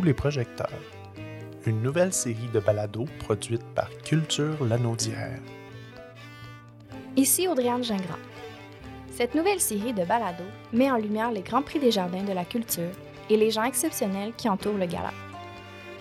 Les 0.00 0.14
projecteurs, 0.14 0.80
une 1.66 1.82
nouvelle 1.82 2.14
série 2.14 2.48
de 2.52 2.60
balados 2.60 3.04
produite 3.18 3.62
par 3.74 3.90
Culture 4.02 4.64
Lanaudière. 4.64 5.38
Ici 7.14 7.46
Audriane 7.46 7.84
Gingras. 7.84 8.18
Cette 9.12 9.34
nouvelle 9.34 9.60
série 9.60 9.92
de 9.92 10.04
balados 10.04 10.48
met 10.72 10.90
en 10.90 10.96
lumière 10.96 11.30
les 11.30 11.42
grands 11.42 11.62
prix 11.62 11.78
des 11.78 11.90
jardins 11.90 12.24
de 12.24 12.32
la 12.32 12.46
culture 12.46 12.90
et 13.28 13.36
les 13.36 13.50
gens 13.50 13.64
exceptionnels 13.64 14.32
qui 14.36 14.48
entourent 14.48 14.78
le 14.78 14.86
gala. 14.86 15.12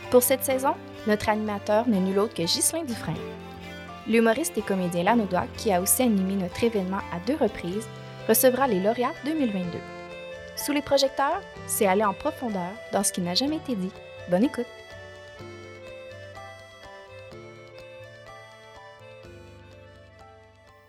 Pour 0.10 0.24
cette 0.24 0.46
saison, 0.46 0.74
notre 1.06 1.28
animateur 1.28 1.88
n'est 1.88 2.00
nul 2.00 2.18
autre 2.18 2.34
que 2.34 2.44
Ghislain 2.44 2.86
Dufresne. 2.86 3.16
L'humoriste 4.08 4.58
et 4.58 4.62
comédien 4.62 5.04
lanaudois, 5.04 5.48
qui 5.58 5.72
a 5.74 5.82
aussi 5.82 6.04
animé 6.04 6.36
notre 6.36 6.64
événement 6.64 7.02
à 7.14 7.20
deux 7.28 7.36
reprises, 7.36 7.88
recevra 8.28 8.68
les 8.68 8.80
lauréats 8.80 9.14
2022. 9.26 9.78
Sous 10.58 10.74
les 10.74 10.82
projecteurs, 10.82 11.42
c'est 11.66 11.88
aller 11.88 12.04
en 12.04 12.14
profondeur 12.14 12.72
dans 12.92 13.04
ce 13.04 13.12
qui 13.12 13.22
n'a 13.22 13.34
jamais 13.34 13.58
été 13.58 13.76
dit. 13.76 13.92
Bonne 14.30 14.44
écoute! 14.44 14.68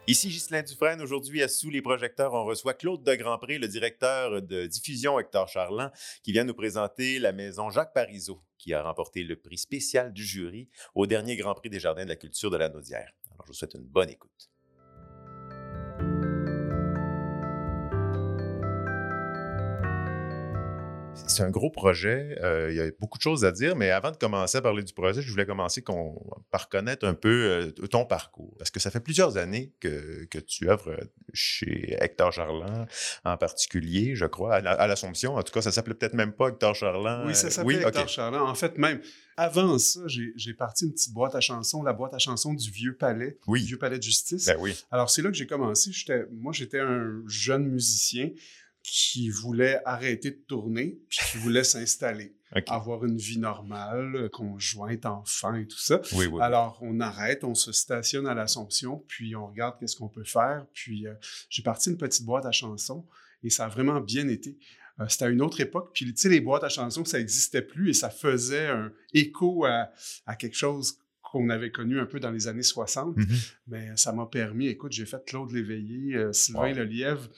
Ici 0.09 0.29
Ghislain 0.29 0.63
Dufresne. 0.63 1.01
Aujourd'hui, 1.01 1.43
à 1.43 1.49
Sous 1.49 1.71
les 1.71 1.81
projecteurs, 1.81 2.35
on 2.35 2.45
reçoit 2.45 2.75
Claude 2.75 3.03
de 3.03 3.15
Grandpré, 3.15 3.59
le 3.59 3.69
directeur 3.69 4.43
de 4.43 4.67
diffusion 4.67 5.19
Hector 5.19 5.49
Charland, 5.49 5.91
qui 6.23 6.33
vient 6.33 6.45
nous 6.45 6.55
présenter 6.55 7.19
la 7.19 7.33
maison 7.33 7.71
Jacques 7.71 7.95
Parizeau, 7.95 8.43
qui 8.59 8.75
a 8.75 8.83
remporté 8.83 9.23
le 9.23 9.37
prix 9.37 9.59
spécial 9.59 10.13
du 10.13 10.25
jury 10.25 10.69
au 10.95 11.07
dernier 11.07 11.37
Grand 11.37 11.55
Prix 11.55 11.71
des 11.71 11.81
Jardins 11.81 12.05
de 12.05 12.11
la 12.11 12.17
Culture 12.17 12.51
de 12.51 12.57
la 12.57 12.69
Naudière. 12.69 13.11
Alors, 13.31 13.47
je 13.47 13.53
vous 13.53 13.55
souhaite 13.55 13.75
une 13.75 13.87
bonne 13.87 14.11
écoute. 14.11 14.52
C'est 21.43 21.49
un 21.49 21.51
gros 21.51 21.71
projet. 21.71 22.39
euh, 22.43 22.71
il 22.71 22.77
y 22.77 22.81
a 22.81 22.91
beaucoup 23.01 23.19
de 23.19 23.23
choses 23.23 23.45
à 23.45 23.51
dire, 23.53 23.75
mais 23.75 23.91
avant 23.91 24.11
de 24.13 24.17
commencer 24.17 24.59
à 24.59 24.63
parler 24.63 24.83
du 24.85 24.93
projet, 24.93 25.21
je 25.23 25.31
voulais 25.31 25.45
commencer 25.47 25.83
par 26.51 26.69
connaître 26.69 27.07
un 27.07 27.15
peu 27.15 27.73
euh, 27.81 27.87
ton 27.89 28.05
parcours. 28.05 28.55
Parce 28.59 28.71
que 28.71 28.79
ça 28.81 28.91
fait 28.91 29.01
plusieurs 29.01 29.37
années 29.37 29.73
que, 29.81 30.25
que 30.27 30.39
tu 30.39 30.71
œuvres 30.71 30.97
chez 31.33 31.97
Hector 32.01 32.33
Charland, 32.33 32.87
en 33.25 33.37
particulier, 33.37 34.15
je 34.15 34.27
crois, 34.27 34.57
à, 34.57 34.61
la- 34.61 34.73
à 34.73 34.87
l'Assomption. 34.87 35.35
En 35.37 35.43
tout 35.43 35.53
cas, 35.53 35.63
ça 35.63 35.73
s'appelait 35.73 35.95
peut-être 35.95 36.15
même 36.15 36.33
pas 36.33 36.49
Hector 36.49 36.75
Charland. 36.75 37.27
Oui, 37.27 37.35
ça 37.35 37.49
Euh, 37.49 37.51
s'appelait 37.51 37.83
Hector 37.83 38.03
ok. 38.03 38.09
Charland. 38.09 38.49
En 38.49 38.55
fait, 38.55 38.79
même 38.79 39.01
avant 39.37 39.79
ça, 39.79 40.01
j'ai 40.07 40.33
j'ai 40.37 40.53
parti 40.55 40.85
une 40.85 40.93
petite 40.93 41.13
boîte 41.13 41.35
à 41.35 41.41
chansons, 41.41 41.83
la 41.83 41.93
boîte 41.93 42.15
à 42.15 42.19
chansons 42.19 42.53
du 42.55 42.71
Vieux 42.71 42.95
Palais, 42.97 43.39
Oui. 43.47 43.61
du 43.63 43.67
Vieux 43.69 43.79
Palais 43.79 43.99
de 43.99 44.03
Justice. 44.03 44.47
Ben 44.47 44.57
oui. 44.61 44.75
Alors, 44.91 45.11
c'est 45.11 45.23
là 45.23 45.31
que 45.31 45.37
j'ai 45.37 45.47
commencé. 45.47 45.91
J'étais- 45.93 46.27
Moi, 46.31 46.53
j'étais 46.53 46.79
un 46.81 47.23
jeune 47.27 47.67
musicien 47.67 48.31
qui 48.83 49.29
voulait 49.31 49.81
arrêter 49.85 50.31
de 50.31 50.43
tourner, 50.49 50.99
puis 51.09 51.19
qui 51.31 51.39
voulait 51.39 51.65
s'installer, 51.65 52.35
avoir 52.67 53.05
une 53.05 53.17
vie 53.17 53.39
normale, 53.39 54.29
conjointe, 54.33 55.07
enfant 55.07 55.55
et 55.55 55.67
tout 55.67 55.79
ça. 55.79 56.01
Oui, 56.15 56.27
oui. 56.27 56.41
Alors, 56.43 56.79
on 56.83 57.01
arrête, 57.01 57.45
on 57.45 57.55
se 57.55 57.73
stationne 57.73 58.27
à 58.27 58.35
l'Assomption, 58.35 59.05
puis 59.07 59.37
on 59.37 59.47
regarde 59.47 59.79
qu'est-ce 59.79 59.97
qu'on 59.97 60.09
peut 60.09 60.25
faire. 60.25 60.67
Puis, 60.73 61.07
euh, 61.07 61.15
j'ai 61.49 61.63
parti 61.63 61.91
une 61.91 61.97
petite 61.97 62.25
boîte 62.25 62.45
à 62.47 62.53
chansons 62.53 63.07
et 63.43 63.51
ça 63.51 63.67
a 63.67 63.69
vraiment 63.69 64.01
bien 64.01 64.29
été. 64.29 64.59
Euh, 65.01 65.07
C'était 65.09 65.27
à 65.27 65.29
une 65.29 65.43
autre 65.43 65.61
époque. 65.61 65.91
Puis, 65.95 66.05
tu 66.07 66.13
sais, 66.21 66.29
les 66.29 66.41
boîtes 66.41 66.65
à 66.65 66.69
chansons, 66.69 67.05
ça 67.05 67.19
n'existait 67.19 67.63
plus 67.63 67.91
et 67.91 67.95
ça 67.95 68.11
faisait 68.11 68.67
un 68.67 68.93
écho 69.15 69.65
à, 69.65 69.91
à 70.27 70.37
quelque 70.37 70.57
chose 70.57 70.99
qu'on 71.23 71.49
avait 71.49 71.71
connu 71.71 71.99
un 71.99 72.05
peu 72.07 72.21
dans 72.21 72.31
les 72.31 72.47
années 72.49 72.63
60. 72.63 73.17
Mhm. 73.17 73.27
Mais 73.69 73.89
ça 73.97 74.13
m'a 74.13 74.27
permis, 74.27 74.67
écoute, 74.67 74.93
j'ai 74.93 75.07
fait 75.07 75.25
Claude 75.25 75.51
Léveillé, 75.53 76.17
euh, 76.17 76.33
Sylvain 76.33 76.73
Wow. 76.73 76.75
Lelièvre. 76.75 77.29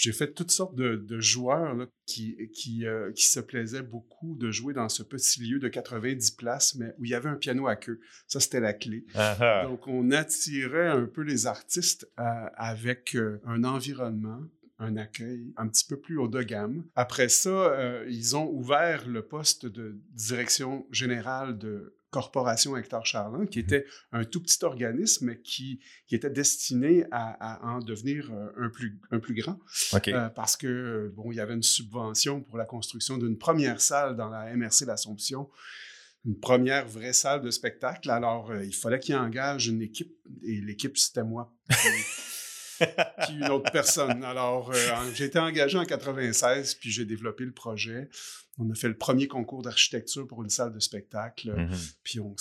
J'ai 0.00 0.12
fait 0.12 0.32
toutes 0.32 0.50
sortes 0.50 0.74
de, 0.74 0.96
de 0.96 1.20
joueurs 1.20 1.74
là, 1.74 1.86
qui, 2.06 2.34
qui, 2.54 2.86
euh, 2.86 3.12
qui 3.12 3.28
se 3.28 3.38
plaisaient 3.38 3.82
beaucoup 3.82 4.34
de 4.34 4.50
jouer 4.50 4.72
dans 4.72 4.88
ce 4.88 5.02
petit 5.02 5.42
lieu 5.42 5.58
de 5.58 5.68
90 5.68 6.30
places, 6.30 6.74
mais 6.76 6.94
où 6.98 7.04
il 7.04 7.10
y 7.10 7.14
avait 7.14 7.28
un 7.28 7.36
piano 7.36 7.66
à 7.66 7.76
queue. 7.76 8.00
Ça, 8.26 8.40
c'était 8.40 8.60
la 8.60 8.72
clé. 8.72 9.04
Ah, 9.14 9.36
ah. 9.38 9.66
Donc, 9.68 9.86
on 9.86 10.10
attirait 10.10 10.88
un 10.88 11.04
peu 11.04 11.20
les 11.20 11.46
artistes 11.46 12.10
avec 12.16 13.14
euh, 13.14 13.42
un 13.44 13.62
environnement, 13.62 14.40
un 14.78 14.96
accueil 14.96 15.52
un 15.58 15.68
petit 15.68 15.84
peu 15.86 15.98
plus 15.98 16.16
haut 16.16 16.28
de 16.28 16.42
gamme. 16.42 16.82
Après 16.94 17.28
ça, 17.28 17.50
euh, 17.50 18.06
ils 18.08 18.34
ont 18.36 18.50
ouvert 18.50 19.06
le 19.06 19.20
poste 19.20 19.66
de 19.66 20.00
direction 20.14 20.86
générale 20.90 21.58
de 21.58 21.94
Corporation 22.10 22.76
Hector 22.76 23.06
Charland, 23.06 23.48
qui 23.48 23.60
était 23.60 23.86
un 24.12 24.24
tout 24.24 24.42
petit 24.42 24.64
organisme 24.64 25.26
mais 25.26 25.40
qui, 25.40 25.80
qui 26.06 26.14
était 26.14 26.30
destiné 26.30 27.04
à, 27.10 27.68
à 27.68 27.74
en 27.74 27.78
devenir 27.78 28.30
euh, 28.32 28.66
un, 28.66 28.68
plus, 28.68 28.98
un 29.10 29.18
plus 29.18 29.34
grand. 29.34 29.58
Euh, 30.08 30.28
parce 30.28 30.56
que, 30.56 30.66
euh, 30.66 31.12
bon, 31.14 31.30
il 31.32 31.36
y 31.36 31.40
avait 31.40 31.54
une 31.54 31.62
subvention 31.62 32.40
pour 32.42 32.58
la 32.58 32.64
construction 32.64 33.18
d'une 33.18 33.38
première 33.38 33.80
salle 33.80 34.16
dans 34.16 34.28
la 34.28 34.54
MRC 34.56 34.86
l'Assomption, 34.86 35.48
une 36.24 36.38
première 36.38 36.86
vraie 36.86 37.12
salle 37.12 37.42
de 37.42 37.50
spectacle. 37.50 38.10
Alors, 38.10 38.50
euh, 38.50 38.64
il 38.64 38.74
fallait 38.74 38.98
qu'il 38.98 39.16
engage 39.16 39.68
une 39.68 39.82
équipe, 39.82 40.12
et 40.42 40.60
l'équipe, 40.60 40.96
c'était 40.98 41.24
moi. 41.24 41.54
Puis, 42.78 43.34
une 43.34 43.48
autre 43.48 43.70
personne. 43.70 44.24
Alors, 44.24 44.70
euh, 44.72 45.10
j'ai 45.14 45.24
été 45.24 45.38
engagé 45.38 45.76
en 45.76 45.84
96, 45.84 46.76
puis 46.76 46.90
j'ai 46.90 47.04
développé 47.04 47.44
le 47.44 47.52
projet. 47.52 48.08
On 48.58 48.68
a 48.70 48.74
fait 48.74 48.88
le 48.88 48.96
premier 48.96 49.26
concours 49.28 49.62
d'architecture 49.62 50.26
pour 50.26 50.42
une 50.42 50.50
salle 50.50 50.72
de 50.72 50.80
spectacle. 50.80 51.52
Mhm. 51.56 51.76
Puis 52.02 52.20
on, 52.20 52.34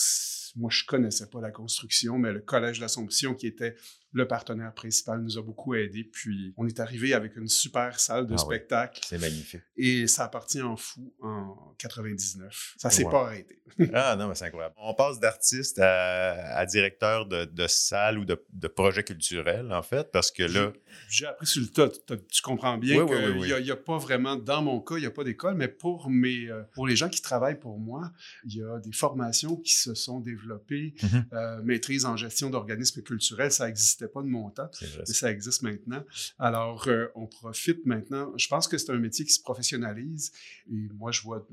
moi, 0.56 0.70
je 0.72 0.84
connaissais 0.86 1.28
pas 1.30 1.40
la 1.42 1.52
construction, 1.52 2.18
mais 2.18 2.32
le 2.34 2.40
Collège 2.42 2.78
de 2.78 2.82
l'Assomption, 2.82 3.34
qui 3.36 3.48
était 3.48 3.76
le 4.12 4.28
partenaire 4.28 4.74
principal, 4.74 5.22
nous 5.22 5.38
a 5.38 5.44
beaucoup 5.44 5.76
aidés. 5.76 6.04
Puis 6.04 6.54
on 6.58 6.68
est 6.68 6.80
arrivé 6.80 7.14
avec 7.14 7.36
une 7.38 7.48
super 7.48 8.00
salle 8.00 8.26
de 8.26 8.34
Ah 8.34 8.42
oui. 8.48 8.56
spectacle 8.56 9.02
C'est 9.06 9.20
magnifique. 9.22 9.62
et 9.78 10.08
ça 10.08 10.26
a 10.26 10.30
parti 10.30 10.62
en 10.64 10.76
fou 10.76 11.14
en 11.22 11.76
99. 11.78 12.74
Ça 12.78 12.90
s'est 12.90 13.04
Wow. 13.04 13.12
pas 13.12 13.22
arrêté. 13.28 13.62
Ah 13.94 14.16
non, 14.18 14.28
mais 14.28 14.36
c'est 14.36 14.46
incroyable. 14.46 14.74
On 14.78 14.96
passe 14.96 15.20
d'artiste 15.20 15.78
à, 15.80 16.58
à 16.58 16.66
directeur 16.66 17.28
de, 17.28 17.46
de 17.46 17.68
salle 17.68 18.18
ou 18.18 18.26
de, 18.26 18.44
de 18.52 18.68
projet 18.68 19.04
culturel, 19.04 19.72
en 19.72 19.84
fait, 19.84 20.12
parce 20.12 20.32
que 20.32 20.42
là, 20.44 20.74
J'ai 21.08 21.28
appris 21.28 21.46
sur 21.46 21.62
le 21.62 21.68
tas. 21.68 21.88
Tu 22.32 22.42
comprends 22.42 22.80
bien 22.80 23.04
Oui, 23.04 23.08
qu'il 23.08 23.54
oui. 23.54 23.64
n'y 23.64 23.72
a 23.72 23.76
pas 23.76 24.00
vraiment, 24.00 24.36
dans 24.36 24.64
mon 24.64 24.82
cas, 24.82 24.96
il 24.98 25.02
n'y 25.02 25.06
a 25.06 25.12
pas 25.12 25.24
d'école, 25.24 25.54
mais 25.54 25.68
pour, 25.68 26.09
mes, 26.10 26.48
euh, 26.50 26.64
pour 26.74 26.88
les 26.88 26.96
gens 26.96 27.10
qui 27.10 27.22
travaillent 27.22 27.60
pour 27.60 27.80
moi, 27.80 28.12
il 28.46 28.56
y 28.58 28.64
a 28.64 28.80
des 28.80 28.92
formations 28.92 29.56
qui 29.56 29.74
se 29.76 29.94
sont 29.94 30.20
développées. 30.20 30.94
Mhm. 31.04 31.26
Euh, 31.34 31.62
maîtrise 31.64 32.06
en 32.06 32.16
gestion 32.18 32.50
d'organismes 32.50 33.02
culturels, 33.02 33.52
ça 33.52 33.68
n'existait 33.68 34.08
pas 34.08 34.22
de 34.22 34.28
mon 34.28 34.50
temps. 34.50 34.70
mais 34.82 35.06
ça 35.14 35.32
existe 35.32 35.62
maintenant. 35.62 36.04
Alors, 36.38 36.88
euh, 36.88 37.08
on 37.16 37.28
profite 37.28 37.86
maintenant. 37.86 38.32
Je 38.38 38.48
pense 38.48 38.68
que 38.68 38.78
c'est 38.78 38.92
un 38.92 38.98
métier 39.00 39.26
qui 39.26 39.34
se 39.34 39.42
professionnalise 39.42 40.32
et 40.72 40.88
moi, 40.98 41.12
je 41.12 41.22
vois, 41.22 41.48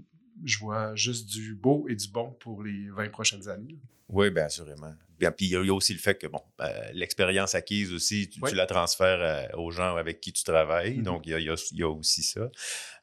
je 0.45 0.59
vois 0.59 0.95
juste 0.95 1.29
du 1.29 1.55
beau 1.55 1.87
et 1.89 1.95
du 1.97 2.09
bon 2.09 2.33
pour 2.41 2.63
les 2.63 2.89
20 2.91 3.09
prochaines 3.11 3.49
années. 3.49 3.79
Oui, 4.09 4.31
bien 4.31 4.45
assurément. 4.45 4.95
Bien, 5.19 5.33
puis 5.33 5.47
il 5.47 5.53
y 5.53 5.57
a 5.57 5.75
aussi 5.75 5.95
le 5.95 5.99
fait 5.99 6.17
que, 6.19 6.27
bon, 6.27 6.43
euh, 6.61 6.69
l'expérience 6.93 7.55
acquise 7.55 7.91
aussi, 7.93 8.29
tu, 8.29 8.39
la 8.55 8.67
transfères 8.67 9.19
euh, 9.55 9.57
aux 9.59 9.71
gens 9.71 9.97
avec 9.97 10.21
qui 10.21 10.31
tu 10.33 10.45
travailles. 10.45 10.99
Mhm. 10.99 11.03
Donc, 11.05 11.27
y 11.27 11.33
a- 11.35 11.39
il 11.39 11.47
y 11.79 11.83
a 11.83 11.89
aussi 11.89 12.23
ça. 12.23 12.51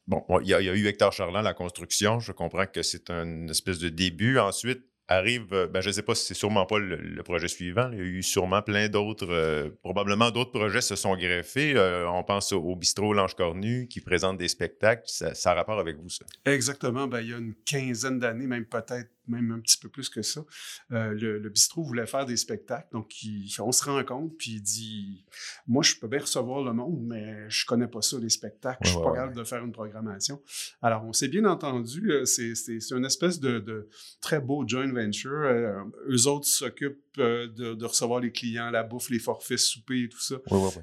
Bon, 0.08 0.24
il 0.42 0.48
y, 0.48 0.54
a, 0.54 0.62
eu 0.62 0.86
Hector 0.86 1.14
Charland, 1.14 1.44
la 1.44 1.54
construction. 1.54 2.20
Je 2.20 2.34
comprends 2.34 2.66
que 2.66 2.84
c'est 2.84 3.10
une 3.10 3.50
espèce 3.50 3.80
de 3.80 3.88
début. 3.88 4.38
Ensuite, 4.38 4.84
arrive, 5.08 5.54
euh, 5.54 5.68
ben, 5.68 5.82
je 5.82 5.90
ne 5.90 5.94
sais 5.94 6.02
pas 6.02 6.16
si 6.16 6.26
c'est 6.26 6.34
sûrement 6.34 6.66
pas 6.66 6.78
le, 6.80 7.22
projet 7.24 7.48
suivant. 7.48 7.90
Il 7.92 7.98
y 7.98 8.02
a 8.02 8.06
eu 8.06 8.24
sûrement 8.24 8.62
plein 8.62 8.90
d'autres, 8.90 9.30
euh, 9.30 9.70
probablement 9.82 10.32
d'autres 10.32 10.52
projets 10.52 10.82
se 10.82 10.96
sont 10.96 11.16
greffés. 11.16 11.74
Euh, 11.76 12.10
on 12.10 12.24
pense 12.24 12.52
au, 12.52 12.76
bistrot 12.76 13.14
L'Ange 13.14 13.36
Cornu 13.36 13.88
qui 13.88 14.02
présente 14.02 14.38
des 14.38 14.48
spectacles. 14.48 15.04
Ça, 15.06 15.34
ça 15.34 15.52
a 15.52 15.54
rapport 15.54 15.80
avec 15.80 15.98
vous, 15.98 16.10
ça? 16.10 16.26
Exactement. 16.46 17.08
Ben, 17.08 17.22
il 17.22 17.30
y 17.30 17.34
a 17.34 17.38
une 17.38 17.56
quinzaine 17.66 18.20
d'années, 18.20 18.48
même 18.48 18.66
peut-être 18.66 19.10
même 19.28 19.52
un 19.52 19.60
petit 19.60 19.78
peu 19.78 19.90
plus 19.90 20.10
que 20.10 20.22
ça, 20.22 20.44
euh, 20.92 21.14
le, 21.14 21.40
le 21.40 21.50
bistrot 21.50 21.84
voulait 21.84 22.06
faire 22.08 22.26
des 22.26 22.38
spectacles. 22.38 22.88
Donc, 22.92 23.24
il- 23.24 23.50
on 23.60 23.72
se 23.72 23.84
rencontre, 23.86 24.36
puis 24.38 24.52
il 24.54 24.62
dit 24.62 25.26
Moi, 25.68 25.84
je 25.84 25.96
peux 25.96 26.08
bien 26.08 26.20
recevoir 26.20 26.64
le 26.64 26.74
monde, 26.74 27.02
mais 27.06 27.50
je 27.50 27.66
connais 27.66 27.88
pas 27.88 28.02
ça, 28.02 28.18
les 28.20 28.30
spectacles. 28.30 28.80
je 28.84 28.90
suis 28.90 29.00
pas 29.00 29.10
ouais, 29.12 29.16
capable 29.18 29.36
de 29.36 29.44
faire 29.44 29.64
une 29.64 29.72
programmation. 29.72 30.42
Alors, 30.82 31.06
on 31.06 31.14
s'est 31.14 31.28
bien 31.28 31.46
entendu. 31.46 32.12
euh, 32.12 32.26
C'est 32.26 32.54
une 32.92 33.06
espèce 33.06 33.40
de, 33.40 33.60
de 33.60 33.88
très 34.22 34.40
beau 34.40 34.68
joint 34.68 34.92
venture. 34.92 35.32
Euh, 35.32 35.84
eux 36.10 36.28
autres 36.28 36.48
s'occupent 36.48 37.00
euh, 37.20 37.48
de, 37.48 37.74
de 37.76 37.86
recevoir 37.86 38.20
les 38.20 38.32
clients, 38.32 38.70
la 38.72 38.84
bouffe, 38.84 39.10
les 39.10 39.20
forfaits, 39.20 39.60
souper 39.60 40.04
et 40.04 40.10
tout 40.10 40.20
ça. 40.20 40.36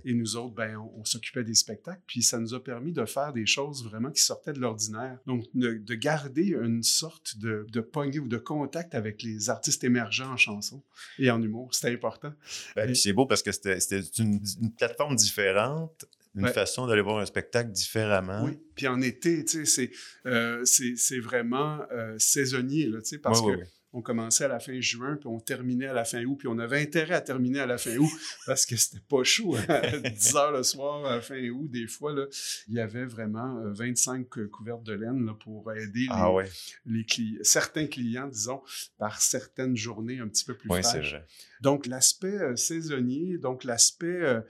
Et 0.05 0.15
nous 0.15 0.37
autres, 0.37 0.55
ben, 0.55 0.77
on, 0.77 1.01
on 1.01 1.05
s'occupait 1.05 1.45
des 1.45 1.55
spectacles, 1.55 2.03
puis 2.07 2.23
ça 2.23 2.39
nous 2.39 2.55
a 2.55 2.63
permis 2.63 2.93
de 2.93 3.05
faire 3.05 3.33
des 3.33 3.47
choses 3.47 3.85
vraiment 3.85 4.11
qui 4.11 4.23
sortaient 4.23 4.53
de 4.53 4.61
l'ordinaire. 4.61 5.19
Donc, 5.27 5.45
de, 5.55 5.79
de 5.79 5.95
garder 5.95 6.57
une 6.61 6.83
sorte 6.83 7.39
de, 7.39 7.67
de 7.71 7.81
poignée 7.81 8.19
ou 8.21 8.29
de 8.31 8.39
contact 8.39 8.95
avec 8.95 9.23
les 9.23 9.51
artistes 9.51 9.85
émergents 9.85 10.33
en 10.33 10.37
chanson 10.39 10.83
et 11.19 11.31
en 11.31 11.43
humour. 11.43 11.75
C'était 11.75 11.93
important. 11.93 12.33
Ben, 12.77 12.87
puis 12.87 12.97
c'est 12.97 13.13
beau 13.13 13.27
parce 13.27 13.43
que 13.43 13.53
c'était 13.53 13.79
une, 14.19 14.41
une 14.63 14.73
plateforme 14.73 15.17
différente, 15.17 16.07
une 16.35 16.45
Ouais. 16.45 16.53
façon 16.53 16.87
d'aller 16.87 17.03
voir 17.03 17.19
un 17.19 17.27
spectacle 17.27 17.71
différemment. 17.73 18.45
Oui. 18.45 18.59
Puis 18.77 18.87
en 18.87 19.01
été, 19.03 19.45
tu 19.45 19.67
sais, 19.67 19.91
c'est, 19.91 19.91
euh, 20.27 21.21
vraiment 21.21 21.81
euh, 21.91 22.15
saisonnier, 22.19 22.87
là, 22.87 23.01
tu 23.03 23.09
sais, 23.09 23.19
parce 23.19 23.43
que. 23.43 23.59
On 23.93 24.03
commençait 24.03 24.45
à 24.45 24.49
la 24.49 24.61
fin 24.61 24.81
juin, 24.81 25.17
puis 25.17 25.27
on 25.29 25.41
terminait 25.41 25.87
à 25.89 25.93
la 25.93 26.05
fin 26.05 26.23
août, 26.25 26.37
puis 26.39 26.49
on 26.49 26.59
avait 26.59 26.81
intérêt 26.81 27.15
à 27.15 27.21
terminer 27.21 27.61
à 27.61 27.67
la 27.67 27.77
fin 27.79 27.97
août 27.97 28.11
parce 28.47 28.65
que 28.67 28.77
c'était 28.77 29.03
pas 29.09 29.25
chaud. 29.25 29.57
À 29.69 29.81
10 29.99 30.37
heures 30.37 30.53
le 30.53 30.63
soir, 30.63 31.05
à 31.07 31.17
la 31.17 31.21
fin 31.23 31.43
août, 31.49 31.69
des 31.71 31.87
fois, 31.87 32.13
là, 32.15 32.27
il 32.69 32.75
y 32.75 32.81
avait 32.81 33.05
vraiment 33.05 33.61
25 33.73 34.29
couvertes 34.51 34.83
de 34.85 34.93
laine 34.95 35.27
là, 35.27 35.35
pour 35.35 35.73
aider 35.73 36.01
les, 36.01 36.07
Ah 36.11 36.33
ouais. 36.33 36.45
les 36.87 37.03
cli- 37.03 37.39
certains 37.43 37.87
clients, 37.87 38.29
disons, 38.29 38.63
par 38.99 39.21
certaines 39.21 39.77
journées 39.77 40.19
un 40.21 40.29
petit 40.29 40.45
peu 40.45 40.55
plus 40.57 40.71
Oui, 40.71 40.83
fraîches. 40.83 41.17
Donc, 41.61 41.87
l'aspect 41.87 42.29
euh, 42.39 42.57
saisonnier, 42.57 43.37
donc 43.39 43.65
l'aspect 43.65 44.07
euh, 44.07 44.41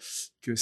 que 0.42 0.52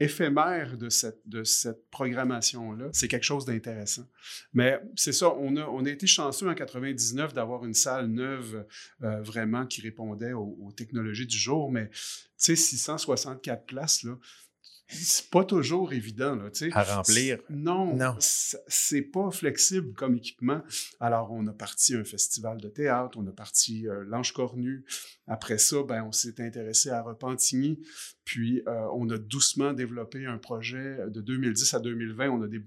éphémère 0.00 0.76
de 0.76 0.88
cette, 0.90 1.20
de 1.26 1.44
cette 1.44 1.88
programmation-là, 1.90 2.86
c'est 2.92 3.08
quelque 3.08 3.24
chose 3.24 3.44
d'intéressant. 3.44 4.06
Mais 4.52 4.80
c'est 4.96 5.12
ça, 5.12 5.34
on 5.34 5.56
a, 5.56 5.64
on 5.66 5.84
a 5.84 5.90
été 5.90 6.06
chanceux 6.06 6.48
en 6.48 6.54
99 6.54 7.32
d'avoir 7.34 7.64
une 7.64 7.74
salle 7.74 8.06
neuve 8.08 8.23
euh, 8.24 9.22
vraiment 9.22 9.66
qui 9.66 9.80
répondait 9.80 10.32
aux, 10.32 10.56
aux 10.60 10.72
technologies 10.72 11.26
du 11.26 11.36
jour, 11.38 11.70
mais 11.70 11.88
tu 11.90 11.98
sais, 12.36 12.56
664 12.56 13.66
places, 13.66 14.02
là, 14.04 14.16
c'est 14.86 15.30
pas 15.30 15.44
toujours 15.44 15.94
évident, 15.94 16.36
là, 16.36 16.50
tu 16.50 16.66
sais. 16.66 16.70
À 16.74 16.82
remplir. 16.82 17.38
Non, 17.48 17.96
Non. 17.96 18.16
c'est 18.20 19.00
pas 19.02 19.30
flexible 19.30 19.94
comme 19.94 20.14
équipement. 20.16 20.60
Alors, 21.00 21.32
on 21.32 21.46
a 21.46 21.54
parti 21.54 21.94
un 21.94 22.04
festival 22.04 22.58
de 22.60 22.68
théâtre, 22.68 23.16
on 23.18 23.26
a 23.26 23.32
parti 23.32 23.88
euh, 23.88 24.04
l'Ange 24.06 24.32
Cornu. 24.34 24.84
Après 25.26 25.56
ça, 25.56 25.82
ben, 25.82 26.02
on 26.04 26.12
s'est 26.12 26.38
intéressé 26.38 26.90
à 26.90 27.00
Repentigny. 27.02 27.80
Puis, 28.26 28.62
euh, 28.68 28.86
on 28.94 29.08
a 29.08 29.16
doucement 29.16 29.72
développé 29.72 30.26
un 30.26 30.36
projet 30.36 30.98
de 31.08 31.22
2010 31.22 31.72
à 31.74 31.80
2020. 31.80 32.28
On 32.28 32.42
a, 32.42 32.46
dé- 32.48 32.60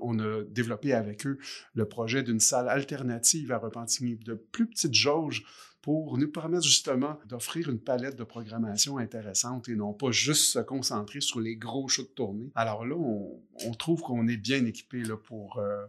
on 0.00 0.18
a 0.18 0.42
développé 0.44 0.92
avec 0.92 1.26
eux 1.26 1.38
le 1.74 1.86
projet 1.86 2.22
d'une 2.22 2.40
salle 2.40 2.68
alternative 2.68 3.52
à 3.52 3.58
Repentigny, 3.58 4.16
de 4.16 4.34
plus 4.34 4.66
petite 4.66 4.94
jauge 4.94 5.44
pour 5.82 6.16
nous 6.16 6.30
permettre 6.30 6.64
justement 6.64 7.18
d'offrir 7.26 7.68
une 7.68 7.80
palette 7.80 8.16
de 8.16 8.22
programmation 8.22 8.98
intéressante 8.98 9.68
et 9.68 9.74
non 9.74 9.92
pas 9.92 10.12
juste 10.12 10.52
se 10.52 10.60
concentrer 10.60 11.20
sur 11.20 11.40
les 11.40 11.56
gros 11.56 11.88
shows 11.88 12.04
de 12.04 12.08
tournée. 12.08 12.52
Alors 12.54 12.86
là, 12.86 12.94
on, 12.96 13.74
trouve 13.74 14.00
qu'on 14.00 14.28
est 14.28 14.36
bien 14.36 14.64
équipé 14.64 15.02
pour, 15.24 15.58
euh, 15.58 15.84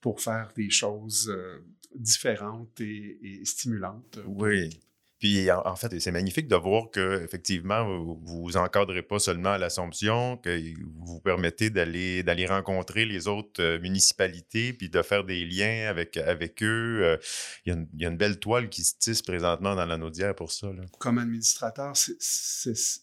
pour 0.00 0.20
faire 0.20 0.52
des 0.56 0.68
choses 0.68 1.28
euh, 1.30 1.64
différentes 1.94 2.80
et, 2.80 3.18
et 3.22 3.44
stimulantes. 3.44 4.18
Oui. 4.26 4.70
Puis 5.18 5.50
en, 5.50 5.62
en 5.66 5.76
fait, 5.76 5.98
c'est 6.00 6.10
magnifique 6.12 6.48
de 6.48 6.56
voir 6.56 6.90
que 6.90 7.22
effectivement 7.24 7.84
vous 7.86 8.20
vous 8.24 8.56
encadrez 8.56 9.02
pas 9.02 9.18
seulement 9.18 9.52
à 9.52 9.58
l'Assomption, 9.58 10.36
que 10.36 10.74
vous 10.82 11.06
vous 11.06 11.20
permettez 11.20 11.70
d'aller 11.70 12.22
d'aller 12.22 12.46
rencontrer 12.46 13.04
les 13.06 13.26
autres 13.28 13.62
euh, 13.62 13.78
municipalités, 13.80 14.72
puis 14.72 14.88
de 14.90 15.02
faire 15.02 15.24
des 15.24 15.44
liens 15.46 15.88
avec 15.88 16.16
avec 16.18 16.62
eux. 16.62 17.00
Euh, 17.02 17.16
Il 17.64 17.70
y, 17.70 17.72
a 17.72 17.78
une- 17.78 17.88
il 17.94 18.02
y 18.02 18.06
a 18.06 18.08
une 18.08 18.16
belle 18.16 18.38
toile 18.38 18.68
qui 18.68 18.84
se 18.84 18.94
tisse 18.98 19.22
présentement 19.22 19.74
dans 19.74 19.86
la 19.86 19.96
Naudière 19.96 20.34
pour 20.34 20.52
ça. 20.52 20.72
Là. 20.72 20.82
Comme 20.98 21.18
administrateur, 21.18 21.92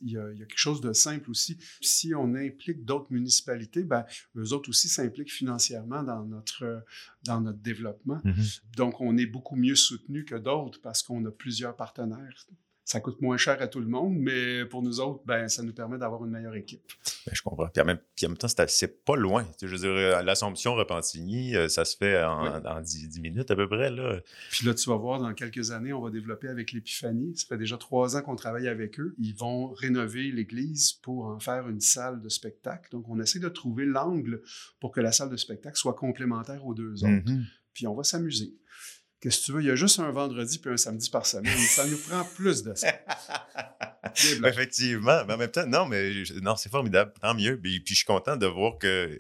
il 0.01 0.09
y, 0.11 0.17
a, 0.17 0.31
il 0.31 0.39
y 0.39 0.43
a 0.43 0.45
quelque 0.45 0.57
chose 0.57 0.81
de 0.81 0.93
simple 0.93 1.29
aussi. 1.31 1.57
Si 1.81 2.13
on 2.15 2.35
implique 2.35 2.85
d'autres 2.85 3.07
municipalités, 3.11 3.83
ben, 3.83 4.05
eux 4.37 4.53
autres 4.53 4.69
aussi 4.69 4.87
s'impliquent 4.89 5.31
financièrement 5.31 6.03
dans 6.03 6.23
notre, 6.23 6.83
dans 7.23 7.41
notre 7.41 7.59
développement. 7.59 8.21
Donc, 8.77 9.01
on 9.01 9.17
est 9.17 9.25
beaucoup 9.25 9.55
mieux 9.55 9.75
soutenu 9.75 10.25
que 10.25 10.35
d'autres 10.35 10.79
parce 10.81 11.03
qu'on 11.03 11.23
a 11.25 11.31
plusieurs 11.31 11.75
partenaires. 11.75 12.02
Ça 12.85 12.99
coûte 12.99 13.21
moins 13.21 13.37
cher 13.37 13.61
à 13.61 13.67
tout 13.69 13.79
le 13.79 13.87
monde, 13.87 14.13
mais 14.17 14.65
pour 14.65 14.83
nous 14.83 14.99
autres, 14.99 15.23
ben, 15.25 15.47
ça 15.47 15.63
nous 15.63 15.71
permet 15.71 15.97
d'avoir 15.97 16.25
une 16.25 16.31
meilleure 16.31 16.55
équipe. 16.55 16.83
Ben, 17.25 17.31
je 17.33 17.41
comprends. 17.41 17.69
Puis 17.69 17.81
en 17.81 17.85
même, 17.85 17.99
puis 18.13 18.25
en 18.25 18.29
même 18.29 18.37
temps, 18.37 18.49
c'est 18.67 19.05
pas 19.05 19.15
loin. 19.15 19.45
Tu 19.45 19.51
sais, 19.59 19.67
Je 19.67 19.75
veux 19.77 19.79
dire, 19.79 20.21
l'Assomption, 20.21 20.75
Repentigny, 20.75 21.55
euh, 21.55 21.69
ça 21.69 21.85
se 21.85 21.95
fait 21.95 22.21
en, 22.21 22.43
Oui. 22.43 22.49
en 22.67 22.81
10, 22.81 23.07
10 23.07 23.21
minutes 23.21 23.49
à 23.51 23.55
peu 23.55 23.69
près. 23.69 23.89
Là. 23.89 24.19
Puis 24.51 24.65
là, 24.67 24.73
tu 24.73 24.89
vas 24.89 24.97
voir, 24.97 25.21
dans 25.21 25.33
quelques 25.33 25.71
années, 25.71 25.93
on 25.93 26.01
va 26.01 26.09
développer 26.09 26.49
avec 26.49 26.73
l'Épiphanie. 26.73 27.37
Ça 27.37 27.45
fait 27.47 27.57
déjà 27.57 27.77
trois 27.77 28.17
ans 28.17 28.21
qu'on 28.21 28.35
travaille 28.35 28.67
avec 28.67 28.99
eux. 28.99 29.15
Ils 29.17 29.33
vont 29.33 29.69
rénover 29.71 30.29
l'église 30.33 30.91
pour 30.91 31.27
en 31.27 31.39
faire 31.39 31.69
une 31.69 31.79
salle 31.79 32.21
de 32.21 32.27
spectacle. 32.27 32.89
Donc, 32.91 33.07
on 33.07 33.17
essaie 33.21 33.39
de 33.39 33.49
trouver 33.49 33.85
l'angle 33.85 34.41
pour 34.81 34.91
que 34.91 34.99
la 34.99 35.13
salle 35.13 35.29
de 35.29 35.37
spectacle 35.37 35.77
soit 35.77 35.93
complémentaire 35.95 36.65
aux 36.65 36.73
deux 36.73 37.05
autres. 37.05 37.31
Mhm. 37.31 37.45
Puis 37.73 37.87
on 37.87 37.95
va 37.95 38.03
s'amuser. 38.03 38.53
Qu'est-ce 39.23 39.39
que 39.39 39.45
tu 39.45 39.51
veux? 39.53 39.61
Il 39.61 39.67
y 39.67 39.71
a 39.71 39.75
juste 39.75 39.99
un 39.99 40.11
vendredi 40.11 40.59
puis 40.59 40.69
un 40.69 40.75
samedi 40.75 41.09
par 41.09 41.25
semaine. 41.25 41.57
Ça 41.57 41.87
nous 41.87 41.97
prend 41.97 42.25
plus 42.35 42.61
de 42.61 42.73
ça. 42.75 42.89
Effectivement, 44.45 45.23
mais 45.25 45.33
en 45.35 45.37
même 45.37 45.49
temps, 45.49 45.65
non, 45.65 45.85
mais 45.85 46.11
non, 46.41 46.57
c'est 46.57 46.69
formidable, 46.69 47.13
tant 47.21 47.33
mieux. 47.33 47.57
Puis, 47.57 47.79
puis 47.79 47.93
je 47.93 47.99
suis 47.99 48.05
content 48.05 48.35
de 48.35 48.45
voir 48.45 48.77
que 48.77 49.17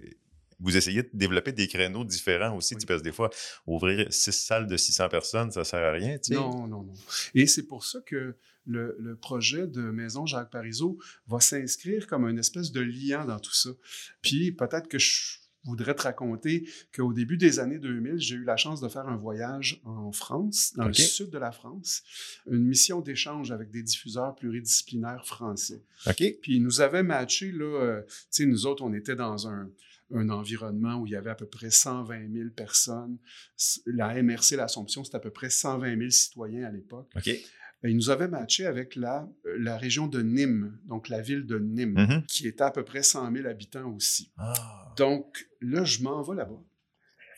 vous 0.59 0.75
essayez 0.75 1.03
de 1.03 1.09
développer 1.13 1.53
des 1.53 1.69
créneaux 1.69 2.03
différents 2.03 2.55
aussi, 2.57 2.75
Oui. 2.75 2.85
parce 2.85 2.99
que 2.99 3.05
des 3.05 3.13
fois, 3.13 3.29
ouvrir 3.65 4.11
six 4.11 4.33
salles 4.33 4.67
de 4.67 4.75
600 4.75 5.07
personnes, 5.07 5.51
ça 5.51 5.63
sert 5.63 5.79
à 5.81 5.91
rien. 5.93 6.17
Non, 6.31 6.67
non, 6.67 6.83
non. 6.83 6.93
Et 7.33 7.47
c'est 7.47 7.63
pour 7.63 7.85
ça 7.85 7.99
que 8.05 8.35
le, 8.65 8.97
le 8.99 9.15
projet 9.15 9.67
de 9.67 9.81
Maison 9.83 10.25
Jacques 10.25 10.51
Parizeau 10.51 10.97
va 11.27 11.39
s'inscrire 11.39 12.07
comme 12.07 12.27
une 12.27 12.39
espèce 12.39 12.73
de 12.73 12.81
liant 12.81 13.23
dans 13.23 13.39
tout 13.39 13.53
ça. 13.53 13.69
Puis 14.21 14.51
peut-être 14.51 14.89
que 14.89 14.99
je 14.99 15.37
voudrais 15.63 15.95
te 15.95 16.03
raconter 16.03 16.67
qu'au 16.95 17.13
début 17.13 17.37
des 17.37 17.59
années 17.59 17.79
2000, 17.79 18.17
j'ai 18.17 18.35
eu 18.35 18.43
la 18.43 18.57
chance 18.57 18.81
de 18.81 18.87
faire 18.87 19.07
un 19.07 19.15
voyage 19.15 19.81
en 19.85 20.11
France, 20.11 20.73
dans 20.75 20.87
le 20.87 20.93
sud 20.93 21.29
de 21.29 21.37
la 21.37 21.51
France, 21.51 22.03
une 22.47 22.65
mission 22.65 23.01
d'échange 23.01 23.51
avec 23.51 23.71
des 23.71 23.83
diffuseurs 23.83 24.35
pluridisciplinaires 24.35 25.25
français. 25.25 25.81
OK. 26.07 26.23
Puis 26.41 26.55
ils 26.55 26.63
nous 26.63 26.81
avaient 26.81 27.03
matché, 27.03 27.51
là, 27.51 27.81
euh, 27.81 28.01
tu 28.01 28.13
sais, 28.29 28.45
nous 28.45 28.65
autres, 28.65 28.83
on 28.83 28.93
était 28.93 29.15
dans 29.15 29.47
un, 29.47 29.69
un 30.13 30.29
environnement 30.29 30.95
où 30.95 31.07
il 31.07 31.13
y 31.13 31.15
avait 31.15 31.29
à 31.29 31.35
peu 31.35 31.45
près 31.45 31.69
120 31.69 32.33
000 32.33 32.49
personnes. 32.49 33.17
La 33.85 34.21
MRC, 34.21 34.55
l'Assomption, 34.55 35.03
c'était 35.03 35.17
à 35.17 35.19
peu 35.19 35.31
près 35.31 35.49
120 35.49 35.97
000 35.97 36.09
citoyens 36.09 36.65
à 36.65 36.71
l'époque. 36.71 37.09
OK. 37.15 37.29
Ils 37.83 37.95
nous 37.95 38.09
avaient 38.09 38.27
matché 38.29 38.65
avec 38.65 38.95
la, 38.95 39.27
euh, 39.45 39.57
la 39.59 39.77
région 39.77 40.07
de 40.07 40.21
Nîmes, 40.21 40.79
donc 40.85 41.09
la 41.09 41.21
ville 41.21 41.45
de 41.45 41.59
Nîmes, 41.59 41.93
Mhm. 41.97 42.25
qui 42.27 42.47
était 42.47 42.63
à 42.63 42.71
peu 42.71 42.83
près 42.85 43.03
100 43.03 43.31
000 43.33 43.45
habitants 43.47 43.91
aussi. 43.93 44.31
Ah. 44.37 44.93
Donc 44.97 45.47
là, 45.61 45.83
je 45.83 46.01
m'en 46.01 46.21
vais 46.21 46.35
là-bas. 46.35 46.61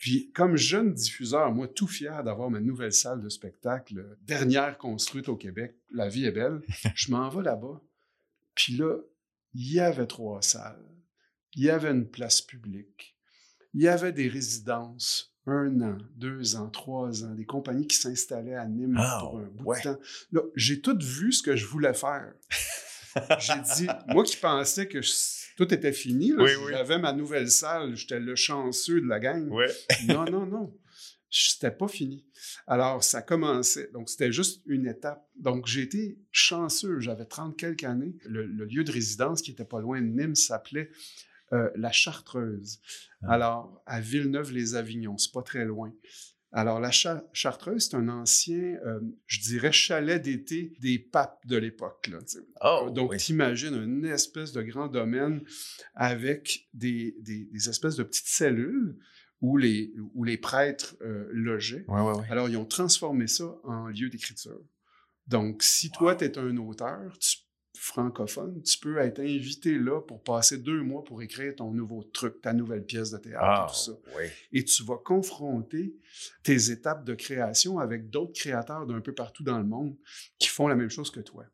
Puis, 0.00 0.30
comme 0.32 0.56
jeune 0.56 0.92
diffuseur, 0.92 1.52
moi, 1.52 1.66
tout 1.68 1.86
fier 1.88 2.22
d'avoir 2.22 2.50
ma 2.50 2.60
nouvelle 2.60 2.92
salle 2.92 3.22
de 3.22 3.28
spectacle, 3.28 4.16
dernière 4.22 4.76
construite 4.78 5.28
au 5.28 5.36
Québec, 5.36 5.74
la 5.90 6.08
vie 6.08 6.26
est 6.26 6.32
belle, 6.32 6.60
je 6.94 7.10
m'en 7.10 7.28
vais 7.28 7.42
là-bas. 7.42 7.80
Puis 8.54 8.74
là, 8.76 8.98
il 9.54 9.72
y 9.72 9.80
avait 9.80 10.06
trois 10.06 10.42
salles. 10.42 10.84
Il 11.54 11.64
y 11.64 11.70
avait 11.70 11.90
une 11.90 12.06
place 12.08 12.42
publique. 12.42 13.16
Il 13.72 13.82
y 13.82 13.88
avait 13.88 14.12
des 14.12 14.28
résidences, 14.28 15.34
un 15.46 15.80
an, 15.80 15.98
deux 16.16 16.56
ans, 16.56 16.68
trois 16.68 17.24
ans, 17.24 17.34
des 17.34 17.44
compagnies 17.46 17.86
qui 17.86 17.96
s'installaient 17.96 18.54
à 18.56 18.66
Nîmes 18.66 18.96
Ah, 18.98 19.18
pour 19.20 19.38
un 19.38 19.44
bout 19.44 19.64
ouais. 19.64 19.78
de 19.78 19.82
temps. 19.84 19.98
Là, 20.32 20.40
j'ai 20.56 20.80
tout 20.80 20.98
vu 21.00 21.32
ce 21.32 21.42
que 21.42 21.54
je 21.56 21.66
voulais 21.66 21.94
faire. 21.94 22.32
J'ai 23.38 23.54
dit, 23.76 23.86
moi 24.08 24.24
qui 24.24 24.36
pensais 24.36 24.88
que 24.88 25.00
je- 25.00 25.10
tout 25.56 25.72
était 25.72 25.92
fini, 25.94 26.32
là, 26.32 26.42
Oui, 26.42 26.50
oui. 26.66 26.72
j'avais 26.72 26.98
ma 26.98 27.14
nouvelle 27.14 27.50
salle, 27.50 27.96
j'étais 27.96 28.20
le 28.20 28.36
chanceux 28.36 29.00
de 29.00 29.06
la 29.06 29.18
gang. 29.20 29.48
Ouais. 29.50 29.70
Non, 30.08 30.24
non, 30.26 30.44
non. 30.44 30.76
C'était 31.30 31.70
pas 31.70 31.88
fini. 31.88 32.26
Alors, 32.66 33.02
ça 33.02 33.22
commençait. 33.22 33.90
Donc, 33.94 34.10
c'était 34.10 34.32
juste 34.32 34.62
une 34.66 34.86
étape. 34.86 35.26
Donc, 35.34 35.66
j'ai 35.66 35.80
été 35.82 36.18
chanceux. 36.30 37.00
J'avais 37.00 37.24
30 37.24 37.56
quelques 37.56 37.84
années. 37.84 38.16
Le, 38.26 38.44
le 38.46 38.64
lieu 38.66 38.84
de 38.84 38.92
résidence 38.92 39.40
qui 39.42 39.50
était 39.50 39.64
pas 39.64 39.80
loin 39.80 40.00
de 40.00 40.06
Nîmes 40.06 40.34
s'appelait 40.34 40.90
euh, 41.52 41.70
La 41.76 41.92
Chartreuse. 41.92 42.80
Ah. 43.22 43.32
Alors, 43.34 43.82
à 43.86 44.00
Villeneuve-les-Avignons, 44.00 45.16
c'est 45.18 45.32
pas 45.32 45.42
très 45.42 45.64
loin. 45.64 45.92
Alors, 46.52 46.80
la 46.80 46.90
Cha- 46.90 47.24
Chartreuse, 47.32 47.88
c'est 47.90 47.96
un 47.96 48.08
ancien, 48.08 48.78
euh, 48.86 49.00
je 49.26 49.40
dirais, 49.40 49.72
chalet 49.72 50.22
d'été 50.22 50.74
des 50.80 50.98
papes 50.98 51.44
de 51.46 51.56
l'époque. 51.56 52.08
Oh, 52.62 52.88
Donc, 52.94 53.10
oui. 53.10 53.16
t'imagines 53.18 53.74
une 53.74 54.06
espèce 54.06 54.52
de 54.52 54.62
grand 54.62 54.86
domaine 54.88 55.42
avec 55.94 56.68
des, 56.72 57.16
des- 57.20 57.48
des 57.52 57.68
espèces 57.68 57.96
de 57.96 58.04
petites 58.04 58.28
cellules 58.28 58.96
où 59.42 59.58
les, 59.58 59.92
où 60.14 60.24
les 60.24 60.38
prêtres 60.38 60.96
euh, 61.02 61.28
logeaient. 61.32 61.84
Ouais, 61.88 62.00
ouais, 62.00 62.12
ouais. 62.16 62.26
Alors, 62.30 62.48
ils 62.48 62.56
ont 62.56 62.64
transformé 62.64 63.26
ça 63.26 63.54
en 63.64 63.88
lieu 63.88 64.08
d'écriture. 64.08 64.58
Donc, 65.26 65.62
si 65.62 65.90
toi, 65.90 66.14
tu 66.14 66.24
es 66.24 66.38
un 66.38 66.56
auteur 66.58 67.18
tu- 67.18 67.38
francophone, 67.78 68.62
tu 68.62 68.78
peux 68.78 68.98
être 68.98 69.20
invité 69.20 69.78
là 69.78 70.00
pour 70.00 70.22
passer 70.22 70.58
deux 70.58 70.82
mois 70.82 71.04
pour 71.04 71.22
écrire 71.22 71.54
ton 71.56 71.70
nouveau 71.72 72.02
truc, 72.02 72.40
ta 72.40 72.52
nouvelle 72.52 72.84
pièce 72.84 73.10
de 73.10 73.18
théâtre, 73.18 73.40
Ah, 73.42 73.66
et 73.68 73.72
tout 73.72 73.78
ça. 73.78 73.92
Et 74.52 74.64
tu 74.64 74.84
vas 74.84 74.96
confronter 74.96 75.94
tes 76.42 76.70
étapes 76.70 77.04
de 77.04 77.14
création 77.14 77.78
avec 77.78 78.10
d'autres 78.10 78.32
créateurs 78.32 78.86
d'un 78.86 79.00
peu 79.00 79.14
partout 79.14 79.42
dans 79.42 79.58
le 79.58 79.64
monde 79.64 79.96
qui 80.38 80.48
font 80.48 80.68
la 80.68 80.74
même 80.74 80.90
chose 80.90 81.10
que 81.10 81.20
toi. 81.20 81.44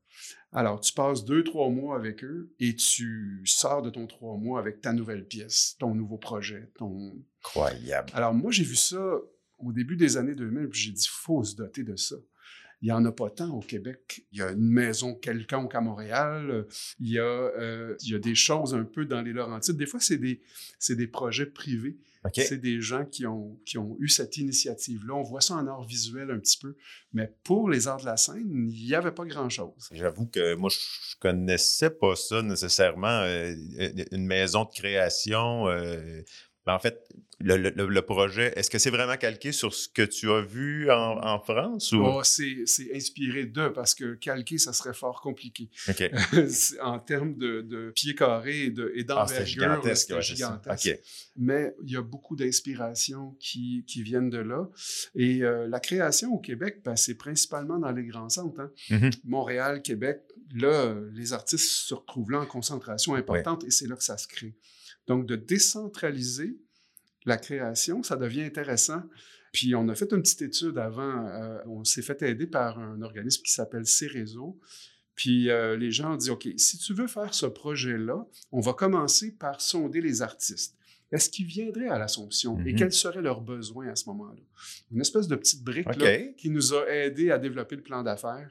Alors, 0.52 0.80
tu 0.80 0.92
passes 0.92 1.24
deux, 1.24 1.42
trois 1.42 1.70
mois 1.70 1.96
avec 1.96 2.22
eux 2.22 2.52
et 2.60 2.74
tu 2.74 3.42
sors 3.46 3.80
de 3.82 3.88
ton 3.90 4.06
trois 4.06 4.36
mois 4.36 4.60
avec 4.60 4.80
ta 4.82 4.92
nouvelle 4.92 5.26
pièce, 5.26 5.76
ton 5.78 5.94
nouveau 5.94 6.18
projet, 6.18 6.70
ton, 6.76 7.14
Incroyable. 7.40 8.10
alors, 8.14 8.34
moi, 8.34 8.50
j'ai 8.50 8.64
vu 8.64 8.76
ça 8.76 9.16
au 9.58 9.72
début 9.72 9.96
des 9.96 10.16
années 10.16 10.34
2000, 10.34 10.68
puis 10.68 10.80
j'ai 10.80 10.92
dit, 10.92 11.08
faut 11.10 11.42
se 11.42 11.54
doter 11.56 11.84
de 11.84 11.96
ça. 11.96 12.16
Il 12.82 12.86
n'y 12.86 12.92
en 12.92 13.04
a 13.04 13.12
pas 13.12 13.30
tant 13.30 13.50
au 13.50 13.60
Québec. 13.60 14.26
Il 14.32 14.40
y 14.40 14.42
a 14.42 14.50
une 14.50 14.68
maison 14.68 15.14
quelconque 15.14 15.74
à 15.74 15.80
Montréal. 15.80 16.66
Il 16.98 17.10
y 17.10 17.18
a, 17.18 17.22
euh, 17.22 17.96
il 18.02 18.10
y 18.10 18.14
a 18.14 18.18
des 18.18 18.34
choses 18.34 18.74
un 18.74 18.84
peu 18.84 19.06
dans 19.06 19.22
les 19.22 19.32
Laurentides. 19.32 19.76
Des 19.76 19.86
fois, 19.86 20.00
c'est 20.00 20.18
des, 20.18 20.40
des 20.90 21.06
projets 21.06 21.46
privés. 21.46 21.98
C'est 22.34 22.58
des 22.58 22.80
gens 22.80 23.04
qui 23.04 23.26
ont, 23.26 23.58
qui 23.64 23.78
ont 23.78 23.96
eu 23.98 24.08
cette 24.08 24.36
initiative-là. 24.36 25.14
On 25.14 25.22
voit 25.22 25.40
ça 25.40 25.54
en 25.54 25.66
art 25.66 25.84
visuel 25.84 26.30
un 26.30 26.38
petit 26.38 26.58
peu, 26.58 26.76
mais 27.12 27.34
pour 27.42 27.68
les 27.68 27.88
arts 27.88 28.00
de 28.00 28.06
la 28.06 28.16
scène, 28.16 28.70
il 28.70 28.86
n'y 28.86 28.94
avait 28.94 29.10
pas 29.10 29.24
grand-chose. 29.24 29.88
J'avoue 29.90 30.26
que 30.26 30.54
moi, 30.54 30.70
je 30.70 31.16
connaissais 31.18 31.90
pas 31.90 32.14
ça 32.14 32.42
nécessairement. 32.42 33.22
Euh, 33.22 33.54
une 34.12 34.26
maison 34.26 34.64
de 34.64 34.70
création. 34.70 35.68
Euh, 35.68 36.22
ben, 36.66 36.74
en 36.74 36.78
fait, 36.78 37.08
le, 37.40 38.00
projet, 38.00 38.52
est-ce 38.56 38.70
que 38.70 38.78
c'est 38.78 38.90
vraiment 38.90 39.16
calqué 39.16 39.52
sur 39.52 39.74
ce 39.74 39.88
que 39.88 40.02
tu 40.02 40.30
as 40.30 40.40
vu 40.40 40.90
en, 40.90 41.40
France? 41.40 41.92
Ou... 41.92 42.02
Oh, 42.02 42.20
c'est, 42.22 42.64
inspiré 42.94 43.46
d'eux 43.46 43.72
parce 43.72 43.94
que 43.94 44.14
calqué, 44.14 44.58
ça 44.58 44.72
serait 44.72 44.94
fort 44.94 45.20
compliqué. 45.20 45.68
en 46.82 46.98
termes 46.98 47.36
de, 47.36 47.90
pieds 47.94 48.14
carrés 48.14 48.64
et, 48.64 48.70
de, 48.70 48.92
et 48.94 49.00
ah, 49.00 49.24
d'envergure, 49.24 49.80
c'est 49.94 50.22
gigantesque. 50.22 51.00
Mais 51.36 51.74
il 51.82 51.92
y 51.92 51.96
a 51.96 52.02
beaucoup 52.02 52.36
d'inspirations 52.36 53.36
qui, 53.40 53.84
viennent 53.96 54.30
de 54.30 54.38
là. 54.38 54.68
Et 55.14 55.42
euh, 55.42 55.66
la 55.68 55.80
création 55.80 56.32
au 56.32 56.38
Québec, 56.38 56.82
ben, 56.84 56.96
c'est 56.96 57.14
principalement 57.14 57.78
dans 57.78 57.92
les 57.92 58.04
grands 58.04 58.28
centres. 58.28 58.60
Hein. 58.60 58.70
Mm-hmm. 58.90 59.20
Montréal, 59.24 59.82
Québec, 59.82 60.22
là, 60.54 60.94
les 61.12 61.32
artistes 61.32 61.70
se 61.70 61.94
retrouvent 61.94 62.30
là 62.30 62.40
en 62.40 62.46
concentration 62.46 63.14
importante 63.14 63.64
et 63.64 63.70
c'est 63.70 63.86
là 63.86 63.96
que 63.96 64.04
ça 64.04 64.16
se 64.16 64.28
crée. 64.28 64.54
Donc, 65.06 65.26
de 65.26 65.36
décentraliser 65.36 66.58
la 67.24 67.36
création, 67.36 68.02
ça 68.02 68.16
devient 68.16 68.42
intéressant. 68.42 69.02
Puis, 69.52 69.74
on 69.74 69.88
a 69.88 69.94
fait 69.94 70.10
une 70.12 70.22
petite 70.22 70.42
étude 70.42 70.78
avant. 70.78 71.26
Euh, 71.26 71.58
on 71.66 71.84
s'est 71.84 72.02
fait 72.02 72.22
aider 72.22 72.46
par 72.46 72.78
un 72.78 73.02
organisme 73.02 73.42
qui 73.42 73.52
s'appelle 73.52 73.86
Cérézo. 73.86 74.58
Puis, 75.14 75.50
euh, 75.50 75.76
les 75.76 75.90
gens 75.90 76.14
ont 76.14 76.16
dit, 76.16 76.30
OK, 76.30 76.48
si 76.56 76.78
tu 76.78 76.94
veux 76.94 77.06
faire 77.06 77.34
ce 77.34 77.46
projet-là, 77.46 78.26
on 78.50 78.60
va 78.60 78.72
commencer 78.72 79.32
par 79.32 79.60
sonder 79.60 80.00
les 80.00 80.22
artistes. 80.22 80.76
Est-ce 81.12 81.28
qu'ils 81.28 81.46
viendraient 81.46 81.88
à 81.88 81.98
l'Assomption? 81.98 82.58
Et 82.60 82.72
mm-hmm. 82.72 82.78
quels 82.78 82.92
seraient 82.92 83.20
leurs 83.20 83.42
besoins 83.42 83.88
à 83.88 83.96
ce 83.96 84.08
moment-là? 84.08 84.40
Une 84.90 85.02
espèce 85.02 85.28
de 85.28 85.36
petite 85.36 85.62
brique 85.62 85.86
qui 86.38 86.48
nous 86.48 86.72
a 86.72 86.88
aidé 86.88 87.30
à 87.30 87.38
développer 87.38 87.76
le 87.76 87.82
plan 87.82 88.02
d'affaires. 88.02 88.50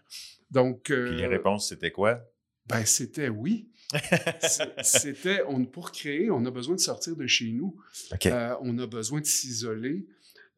Donc, 0.52 0.92
euh, 0.92 1.08
Puis 1.08 1.18
les 1.18 1.28
réponses, 1.28 1.70
c'était 1.70 1.92
quoi? 1.92 2.22
Ben, 2.68 2.86
c'était 2.86 3.30
oui. 3.30 3.72
C'était, 4.84 5.44
on, 5.48 5.66
pour 5.66 5.92
créer, 5.92 6.32
on 6.32 6.46
a 6.46 6.52
besoin 6.52 6.76
de 6.76 6.80
sortir 6.80 7.16
de 7.16 7.28
chez 7.28 7.52
nous. 7.52 7.76
Euh, 8.26 8.56
on 8.62 8.78
a 8.80 8.88
besoin 8.88 9.22
de 9.22 9.26
s'isoler. 9.26 10.08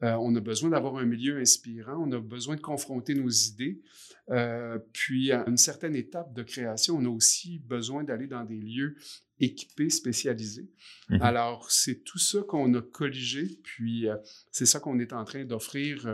Euh, 0.04 0.16
on 0.20 0.36
a 0.36 0.42
besoin 0.42 0.70
d'avoir 0.70 0.98
un 0.98 1.06
milieu 1.06 1.40
inspirant. 1.40 2.04
On 2.06 2.12
a 2.12 2.20
besoin 2.20 2.56
de 2.56 2.62
confronter 2.62 3.16
nos 3.16 3.30
idées. 3.30 3.82
Euh, 4.30 4.80
puis, 4.92 5.32
à 5.32 5.48
une 5.48 5.58
certaine 5.58 5.96
étape 5.96 6.34
de 6.34 6.44
création, 6.44 6.98
on 6.98 7.06
a 7.06 7.10
aussi 7.10 7.60
besoin 7.60 8.04
d'aller 8.04 8.28
dans 8.28 8.44
des 8.44 8.60
lieux 8.60 8.96
équipés, 9.40 9.90
spécialisés. 9.90 10.70
Mhm. 11.10 11.22
Alors, 11.22 11.72
c'est 11.72 12.04
tout 12.04 12.20
ça 12.20 12.42
qu'on 12.48 12.74
a 12.76 12.82
colligé, 12.82 13.60
puis 13.64 14.08
c'est 14.52 14.66
ça 14.66 14.80
qu'on 14.80 15.00
est 15.00 15.12
en 15.12 15.26
train 15.26 15.44
d'offrir 15.44 16.08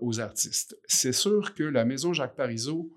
aux 0.00 0.20
artistes. 0.20 0.78
C'est 0.86 1.12
sûr 1.12 1.54
que 1.54 1.64
la 1.64 1.84
Maison 1.84 2.12
Jacques 2.12 2.36
Parizeau, 2.36 2.94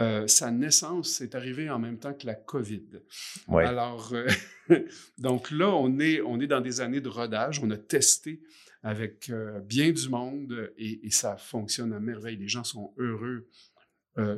euh, 0.00 0.26
sa 0.26 0.50
naissance 0.50 1.20
est 1.20 1.34
arrivée 1.34 1.70
en 1.70 1.78
même 1.78 1.98
temps 1.98 2.14
que 2.14 2.26
la 2.26 2.34
COVID. 2.34 3.00
Alors, 3.48 4.12
euh, 4.12 4.28
donc 5.18 5.50
là, 5.50 5.70
on 5.70 5.98
est, 6.00 6.20
on 6.20 6.40
est 6.40 6.48
dans 6.48 6.60
des 6.60 6.80
années 6.80 7.00
de 7.00 7.08
rodage. 7.08 7.60
On 7.62 7.70
a 7.70 7.76
testé 7.76 8.42
avec 8.82 9.30
euh, 9.30 9.60
bien 9.60 9.92
du 9.92 10.08
monde 10.08 10.72
et, 10.76 11.10
ça 11.10 11.36
fonctionne 11.36 11.92
à 11.92 12.00
merveille. 12.00 12.36
Les 12.36 12.48
gens 12.48 12.64
sont 12.64 12.92
heureux, 12.98 13.48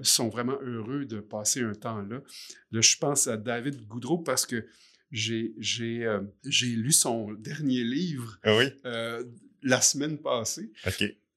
sont 0.02 0.28
vraiment 0.28 0.58
heureux 0.62 1.04
de 1.04 1.20
passer 1.20 1.62
un 1.62 1.74
temps 1.74 2.02
là. 2.02 2.22
Là, 2.70 2.80
je 2.80 2.96
pense 2.96 3.26
à 3.26 3.36
David 3.36 3.86
Goudreau 3.86 4.18
parce 4.18 4.46
que 4.46 4.66
j'ai 5.10 5.54
lu 5.60 6.92
son 6.92 7.32
dernier 7.32 7.82
livre 7.82 8.38
ah 8.44 9.18
la 9.62 9.80
semaine 9.80 10.18
passée. 10.18 10.70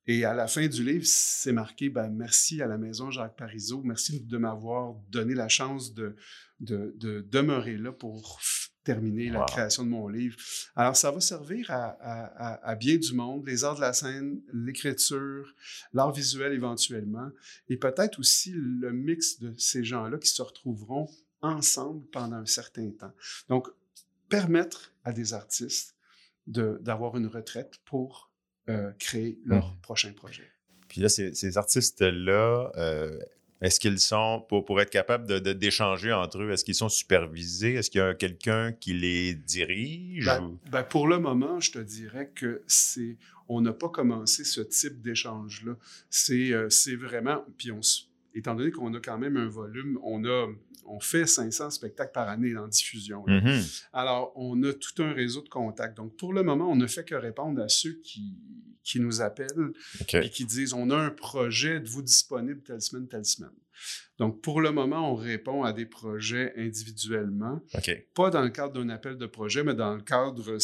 Et 0.10 0.25
à 0.25 0.34
la 0.34 0.48
fin 0.48 0.66
du 0.66 0.84
livre, 0.84 1.06
c'est 1.06 1.51
marqué 1.51 1.88
ben, 1.88 2.10
Merci 2.10 2.63
à 2.63 2.66
la 2.66 2.80
maison 2.80 3.12
Jacques 3.12 3.36
Parizeau, 3.36 3.84
merci 3.84 4.20
de 4.20 4.38
m'avoir 4.39 4.96
donné 5.12 5.36
la 5.36 5.50
chance 5.50 5.94
de, 5.94 6.16
de, 6.60 7.24
demeurer 7.30 7.78
là 7.78 7.92
pour 7.92 8.42
terminer 8.84 9.30
la 9.30 9.46
création 9.46 9.84
de 9.84 9.89
mon 9.89 10.08
livre. 10.08 10.36
Alors, 10.75 10.96
ça 10.96 11.12
va 11.12 11.22
servir 11.22 11.70
à, 11.70 12.60
à, 12.63 12.75
bien 12.75 12.98
du 12.98 13.13
monde, 13.13 13.46
les 13.46 13.63
arts 13.63 13.75
de 13.75 13.82
la 13.82 13.94
scène, 13.94 14.42
l'écriture, 14.51 15.54
l'art 15.94 16.12
visuel 16.12 16.54
éventuellement, 16.54 17.30
et 17.68 17.78
peut-être 17.78 18.18
aussi 18.18 18.51
le 18.56 18.92
mix 18.92 19.39
de 19.39 19.54
ces 19.60 19.84
gens-là 19.84 20.18
qui 20.18 20.30
se 20.30 20.42
retrouveront 20.42 21.08
ensemble 21.42 22.04
pendant 22.08 22.38
un 22.38 22.48
certain 22.48 22.89
temps. 22.89 23.13
Donc, 23.48 23.68
permettre 24.28 24.92
à 25.04 25.13
des 25.13 25.36
artistes 25.36 25.96
d'avoir 26.48 27.16
une 27.16 27.28
retraite 27.28 27.75
pour 27.86 28.28
euh, 28.69 28.91
créer 28.99 29.39
leur 29.45 29.65
mmh. 29.65 29.81
prochain 29.81 30.13
projet. 30.13 30.49
Puis 30.88 31.01
là, 31.01 31.09
ces, 31.09 31.57
artistes-là, 31.57 32.71
euh, 32.77 33.19
est-ce 33.61 33.79
qu'ils 33.79 33.99
sont, 33.99 34.45
pour, 34.47 34.65
pour 34.65 34.79
être 34.79 34.89
capables 34.89 35.41
d'échanger 35.57 36.09
de, 36.09 36.13
entre 36.13 36.41
eux, 36.41 36.51
est-ce 36.51 36.63
qu'ils 36.63 36.75
sont 36.75 36.89
supervisés? 36.89 37.73
Est-ce 37.73 37.89
qu'il 37.89 37.99
y 37.99 38.03
a 38.03 38.13
quelqu'un 38.13 38.71
qui 38.71 38.93
les 38.93 39.33
dirige? 39.33 40.25
Ben, 40.25 40.57
ben, 40.71 40.83
pour 40.83 41.07
le 41.07 41.19
moment, 41.19 41.59
je 41.59 41.71
te 41.71 41.79
dirais 41.79 42.31
que 42.33 42.63
c'est, 42.67 43.17
on 43.47 43.61
n'a 43.61 43.73
pas 43.73 43.89
commencé 43.89 44.43
ce 44.43 44.61
type 44.61 45.01
d'échange-là. 45.01 45.73
C'est, 46.09 46.53
euh, 46.53 46.69
c'est 46.69 46.95
vraiment, 46.95 47.45
puis 47.57 47.71
on, 47.71 47.81
étant 48.33 48.55
donné 48.55 48.71
qu'on 48.71 48.93
a 48.93 49.00
quand 49.00 49.17
même 49.17 49.38
un 49.38 49.48
volume, 49.48 50.00
on 50.03 50.25
a 50.25 50.48
on 50.89 51.00
fait 51.00 51.25
500 51.25 51.69
spectacles 51.69 52.12
par 52.12 52.27
année 52.29 52.55
en 52.57 52.67
diffusion. 52.67 53.24
Mm-hmm. 53.27 53.83
Alors, 53.93 54.33
on 54.36 54.62
a 54.63 54.74
tout 54.74 55.03
un 55.03 55.13
réseau 55.13 55.41
de 55.41 55.50
contacts. 55.50 55.95
Donc, 55.95 56.17
pour 56.17 56.33
le 56.33 56.43
moment, 56.43 56.69
on 56.71 56.75
ne 56.75 56.88
fait 56.88 57.05
que 57.05 57.15
répondre 57.15 57.62
à 57.62 57.69
ceux 57.69 57.93
qui, 58.03 58.38
qui 58.83 59.00
nous 59.00 59.21
appellent 59.21 59.71
et 60.13 60.29
qui 60.29 60.45
disent 60.45 60.74
on 60.74 60.89
a 60.89 60.98
un 60.98 61.12
projet, 61.12 61.79
de 61.79 61.88
vous 61.88 62.01
disponible 62.01 62.62
telle 62.63 62.81
semaine, 62.81 63.07
telle 63.07 63.25
semaine. 63.25 63.51
Donc, 64.17 64.41
pour 64.41 64.59
le 64.59 64.71
moment, 64.71 65.13
on 65.13 65.15
répond 65.15 65.63
à 65.63 65.71
des 65.71 65.86
projets 65.86 66.53
individuellement, 66.57 67.62
pas 68.13 68.29
dans 68.29 68.41
le 68.41 68.50
cadre 68.50 68.74
d'un 68.74 68.89
appel 68.89 69.17
de 69.17 69.25
projet, 69.25 69.63
mais 69.63 69.74
dans 69.74 69.95
le 69.95 70.01
cadre 70.01 70.57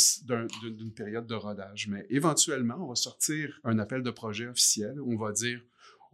d'une 0.69 0.93
période 0.93 1.25
de 1.25 1.35
rodage. 1.35 1.87
Mais 1.87 2.05
éventuellement, 2.09 2.75
on 2.79 2.89
va 2.89 2.95
sortir 2.95 3.57
un 3.63 3.79
appel 3.79 4.03
de 4.03 4.11
projet 4.11 4.47
officiel. 4.47 4.99
On 4.99 5.15
va 5.15 5.31
dire 5.31 5.61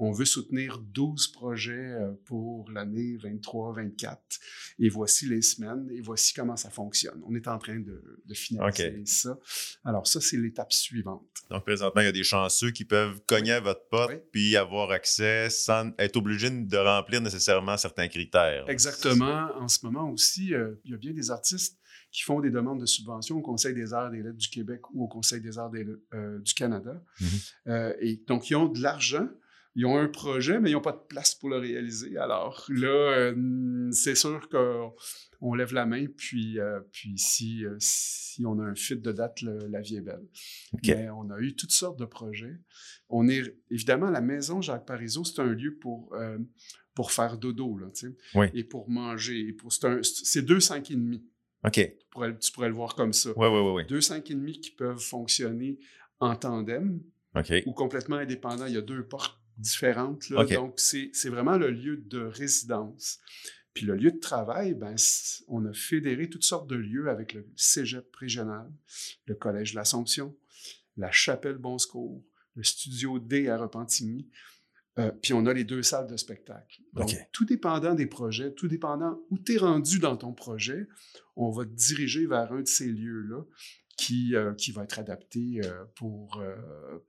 on 0.02 0.12
veut 0.12 0.26
soutenir 0.26 0.80
12 0.80 1.28
projets 1.28 1.74
euh, 1.74 2.12
pour 2.26 2.70
l'année 2.72 3.18
23-24. 3.18 4.18
Et 4.80 4.90
voici 4.90 5.28
les 5.28 5.44
semaines 5.44 5.88
et 5.92 6.02
voici 6.02 6.34
comment 6.34 6.58
ça 6.58 6.72
fonctionne. 6.72 7.22
On 7.28 7.36
est 7.36 7.48
en 7.48 7.60
train 7.60 7.80
de, 7.80 8.20
de 8.26 8.34
finaliser 8.34 9.06
ça. 9.06 9.38
Alors 9.86 10.08
ça, 10.08 10.20
c'est 10.20 10.38
l'étape 10.38 10.74
suivante. 10.74 11.28
Donc 11.52 11.64
présentement, 11.66 12.02
il 12.02 12.06
y 12.06 12.08
a 12.08 12.14
des 12.14 12.24
chanceux 12.24 12.72
qui 12.72 12.84
peuvent 12.84 13.22
cogner 13.28 13.52
à 13.52 13.60
votre 13.60 13.88
porte 13.90 14.14
puis 14.32 14.58
avoir 14.58 14.90
accès 14.90 15.52
sans 15.52 15.92
être 16.00 16.18
obligés 16.18 16.50
de 16.50 16.78
remplir 16.78 17.22
nécessairement 17.22 17.78
certains 17.78 18.08
critères. 18.08 18.68
Exactement. 18.70 19.50
En 19.56 19.68
ce 19.68 19.86
moment 19.86 20.10
aussi, 20.10 20.56
euh, 20.56 20.82
il 20.84 20.92
y 20.92 20.94
a 20.96 20.98
bien 20.98 21.14
des 21.14 21.30
artistes 21.30 21.78
qui 22.12 22.24
font 22.24 22.40
des 22.40 22.50
demandes 22.50 22.82
de 22.82 22.88
subvention 22.88 23.38
au 23.38 23.42
Conseil 23.42 23.76
des 23.76 23.94
arts 23.94 24.12
et 24.14 24.18
des 24.18 24.24
lettres 24.24 24.38
du 24.38 24.50
Québec 24.50 24.82
ou 24.94 25.04
au 25.04 25.08
Conseil 25.08 25.42
des 25.42 25.60
arts 25.60 25.72
euh, 26.14 26.40
du 26.40 26.54
Canada. 26.56 27.02
Mm-hmm. 27.22 27.96
et 28.00 28.22
donc, 28.28 28.50
ils 28.50 28.56
ont 28.56 28.68
de 28.68 28.82
l'argent, 28.82 29.30
ils 29.76 29.86
ont 29.86 29.98
un 29.98 30.08
projet, 30.08 30.60
mais 30.60 30.70
ils 30.70 30.74
n'ont 30.74 30.82
pas 30.82 30.92
de 30.92 31.08
place 31.08 31.34
pour 31.34 31.50
le 31.50 31.58
réaliser. 31.58 32.18
Alors 32.18 32.66
là, 32.70 32.90
euh, 32.90 33.90
c'est 33.92 34.16
sûr 34.16 34.50
qu'on 34.50 35.54
lève 35.54 35.74
la 35.74 35.86
main, 35.86 36.08
puis, 36.08 36.60
euh, 36.60 36.82
puis 36.92 37.18
si, 37.18 37.66
euh, 37.66 37.76
si 37.80 38.46
on 38.46 38.60
a 38.60 38.64
un 38.64 38.76
fit 38.76 38.98
de 38.98 39.12
date, 39.12 39.42
la 39.42 39.82
vie 39.82 39.98
est 39.98 40.02
belle. 40.02 40.28
Mais 40.86 41.10
on 41.10 41.30
a 41.30 41.40
eu 41.40 41.56
toutes 41.56 41.72
sortes 41.72 42.00
de 42.00 42.06
projets. 42.06 42.58
On 43.08 43.30
est, 43.30 43.44
évidemment, 43.70 44.10
la 44.10 44.22
maison 44.22 44.62
Jacques 44.62 44.86
Parizeau, 44.86 45.24
c'est 45.24 45.42
un 45.42 45.54
lieu 45.54 45.78
pour, 45.78 46.16
pour 46.94 47.12
faire 47.12 47.38
dodo, 47.38 47.78
là, 47.78 47.88
sais, 47.94 48.14
et 48.54 48.64
pour 48.64 48.90
manger. 48.90 49.54
pour, 49.54 49.72
c'est 49.72 50.42
deux 50.42 50.60
cinq 50.60 50.92
et 50.92 50.96
demi. 50.96 51.26
OK. 51.64 51.74
Tu 51.74 52.08
pourrais, 52.10 52.38
tu 52.38 52.52
pourrais, 52.52 52.70
le 52.70 52.74
voir 52.74 52.96
comme 52.96 53.14
ça. 53.14 53.30
Oui, 53.36 53.48
oui, 53.48 53.72
oui. 53.74 53.86
Deux 53.88 54.02
cinq 54.02 54.32
et 54.32 54.34
demi 54.34 54.60
qui 54.60 54.72
peuvent 54.72 55.00
fonctionner 55.00 55.80
en 56.20 56.36
tandem. 56.36 57.02
ou 57.66 57.72
complètement 57.72 58.18
indépendants. 58.18 58.66
Il 58.66 58.74
y 58.74 58.78
a 58.78 58.82
deux 58.82 59.06
portes 59.06 59.41
différentes. 59.58 60.32
Donc, 60.32 60.74
c'est 60.78 61.30
vraiment 61.30 61.58
le 61.58 61.72
lieu 61.72 61.98
de 61.98 62.20
résidence. 62.20 63.20
Puis 63.74 63.86
le 63.86 63.96
lieu 63.96 64.12
de 64.12 64.20
travail, 64.20 64.74
ben, 64.74 64.96
on 65.48 65.66
a 65.66 65.74
fédéré 65.74 66.30
toutes 66.30 66.44
sortes 66.44 66.68
de 66.68 66.76
lieux 66.76 67.10
avec 67.10 67.34
le 67.34 67.48
cégep 67.56 68.14
régional, 68.16 68.70
le 69.26 69.36
collège 69.36 69.72
de 69.72 69.78
l'Assomption, 69.78 70.36
la 70.98 71.12
chapelle 71.12 71.58
Bon 71.58 71.78
Secours, 71.78 72.22
le 72.56 72.64
studio 72.64 73.20
D 73.20 73.48
à 73.48 73.58
Repentigny. 73.58 74.30
Euh, 75.00 75.10
puis 75.22 75.32
on 75.32 75.46
a 75.46 75.54
les 75.54 75.64
deux 75.64 75.84
salles 75.84 76.08
de 76.08 76.18
spectacle. 76.18 76.82
Donc, 76.92 77.16
tout 77.32 77.46
dépendant 77.46 77.94
des 77.96 78.08
projets, 78.08 78.54
tout 78.54 78.68
dépendant 78.68 79.22
où 79.30 79.40
tu 79.40 79.56
es 79.56 79.58
rendu 79.58 80.00
dans 80.00 80.18
ton 80.18 80.34
projet, 80.34 80.88
on 81.38 81.50
va 81.50 81.64
te 81.64 81.70
diriger 81.70 82.28
vers 82.28 82.52
un 82.52 82.62
de 82.62 82.68
ces 82.68 82.88
lieux-là 82.88 83.42
qui, 84.02 84.36
euh, 84.36 84.56
qui 84.56 84.72
va 84.72 84.84
être 84.84 84.98
adapté 84.98 85.62
euh, 85.64 85.86
pour, 85.94 86.42
euh, 86.42 86.56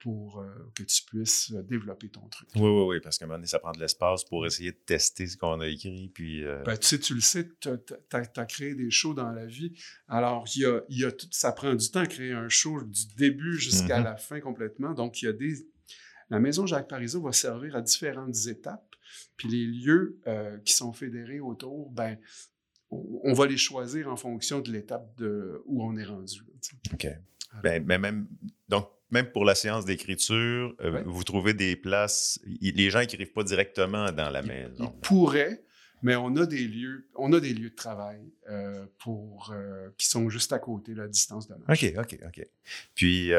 pour 0.00 0.44
que 0.74 0.82
tu 0.82 1.02
puisses 1.04 1.50
développer 1.52 2.10
ton 2.10 2.28
truc. 2.28 2.46
Oui, 2.54 2.68
oui, 2.68 2.84
oui, 2.86 3.00
parce 3.00 3.16
qu'à 3.16 3.24
un 3.24 3.28
moment 3.28 3.38
donné, 3.38 3.46
ça 3.46 3.58
prend 3.58 3.72
de 3.72 3.80
l'espace 3.80 4.24
pour 4.24 4.44
essayer 4.44 4.72
de 4.72 4.80
tester 4.84 5.26
ce 5.26 5.38
qu'on 5.38 5.58
a 5.60 5.68
écrit. 5.68 6.10
Puis, 6.12 6.44
ben, 6.66 6.76
tu 6.76 6.86
sais, 6.86 6.98
tu 6.98 7.14
le 7.14 7.22
sais, 7.22 7.48
tu 7.60 7.70
as, 8.12 8.44
créé 8.44 8.74
des 8.74 8.90
shows 8.90 9.14
dans 9.14 9.30
la 9.30 9.46
vie. 9.46 9.72
Alors, 10.06 10.44
il 10.54 10.62
y 10.62 10.66
a, 10.66 10.82
y 10.90 11.04
a 11.06 11.12
tout, 11.12 11.26
ça 11.30 11.52
prend 11.52 11.74
du 11.74 11.90
temps 11.90 12.00
à 12.00 12.06
créer 12.06 12.32
un 12.32 12.50
show 12.50 12.82
du 12.82 13.06
début 13.16 13.56
jusqu'à 13.58 14.00
mm-hmm. 14.00 14.04
la 14.04 14.16
fin 14.18 14.40
complètement. 14.40 14.92
Donc, 14.92 15.22
il 15.22 15.24
y 15.24 15.28
a 15.28 15.32
des. 15.32 15.66
La 16.28 16.40
maison 16.40 16.66
Jacques 16.66 16.88
Parizeau 16.88 17.22
va 17.22 17.32
servir 17.32 17.74
à 17.74 17.80
différentes 17.80 18.46
étapes. 18.48 18.94
Puis 19.38 19.48
les 19.48 19.64
lieux 19.64 20.20
qui 20.64 20.74
sont 20.74 20.92
fédérés 20.92 21.40
autour, 21.40 21.90
ben, 21.90 22.18
on 22.92 23.32
va 23.32 23.46
les 23.46 23.56
choisir 23.56 24.08
en 24.08 24.16
fonction 24.16 24.60
de 24.60 24.70
l'étape 24.70 25.20
où 25.66 25.82
on 25.82 25.96
est 25.96 26.04
rendu. 26.04 26.42
OK. 26.92 27.06
Ben, 27.62 27.84
ben, 27.84 28.00
même, 28.00 28.26
donc, 28.68 28.88
même 29.10 29.30
pour 29.30 29.44
la 29.44 29.54
séance 29.54 29.84
d'écriture, 29.84 30.74
euh, 30.80 31.02
vous 31.04 31.22
trouvez 31.22 31.52
des 31.54 31.76
places. 31.76 32.40
les 32.60 32.90
gens 32.90 33.00
n'écrivent 33.00 33.32
pas 33.32 33.44
directement 33.44 34.10
dans 34.10 34.30
la 34.30 34.42
maison. 34.42 34.72
Ils 34.94 35.00
pourraient, 35.00 35.62
mais 36.02 36.16
on 36.16 36.34
a 36.36 36.46
des 36.46 36.66
lieux, 36.66 37.08
on 37.14 37.32
a 37.34 37.40
des 37.40 37.52
lieux 37.52 37.70
de 37.70 37.74
travail 37.74 38.32
euh, 38.48 38.86
pour, 38.98 39.52
euh, 39.52 39.90
qui 39.98 40.08
sont 40.08 40.30
juste 40.30 40.52
à 40.52 40.58
côté, 40.58 40.94
la 40.94 41.08
distance 41.08 41.46
de 41.46 41.54
marche. 41.54 41.84
OK, 41.84 41.94
OK, 41.98 42.18
OK. 42.26 42.46
Puis, 42.94 43.32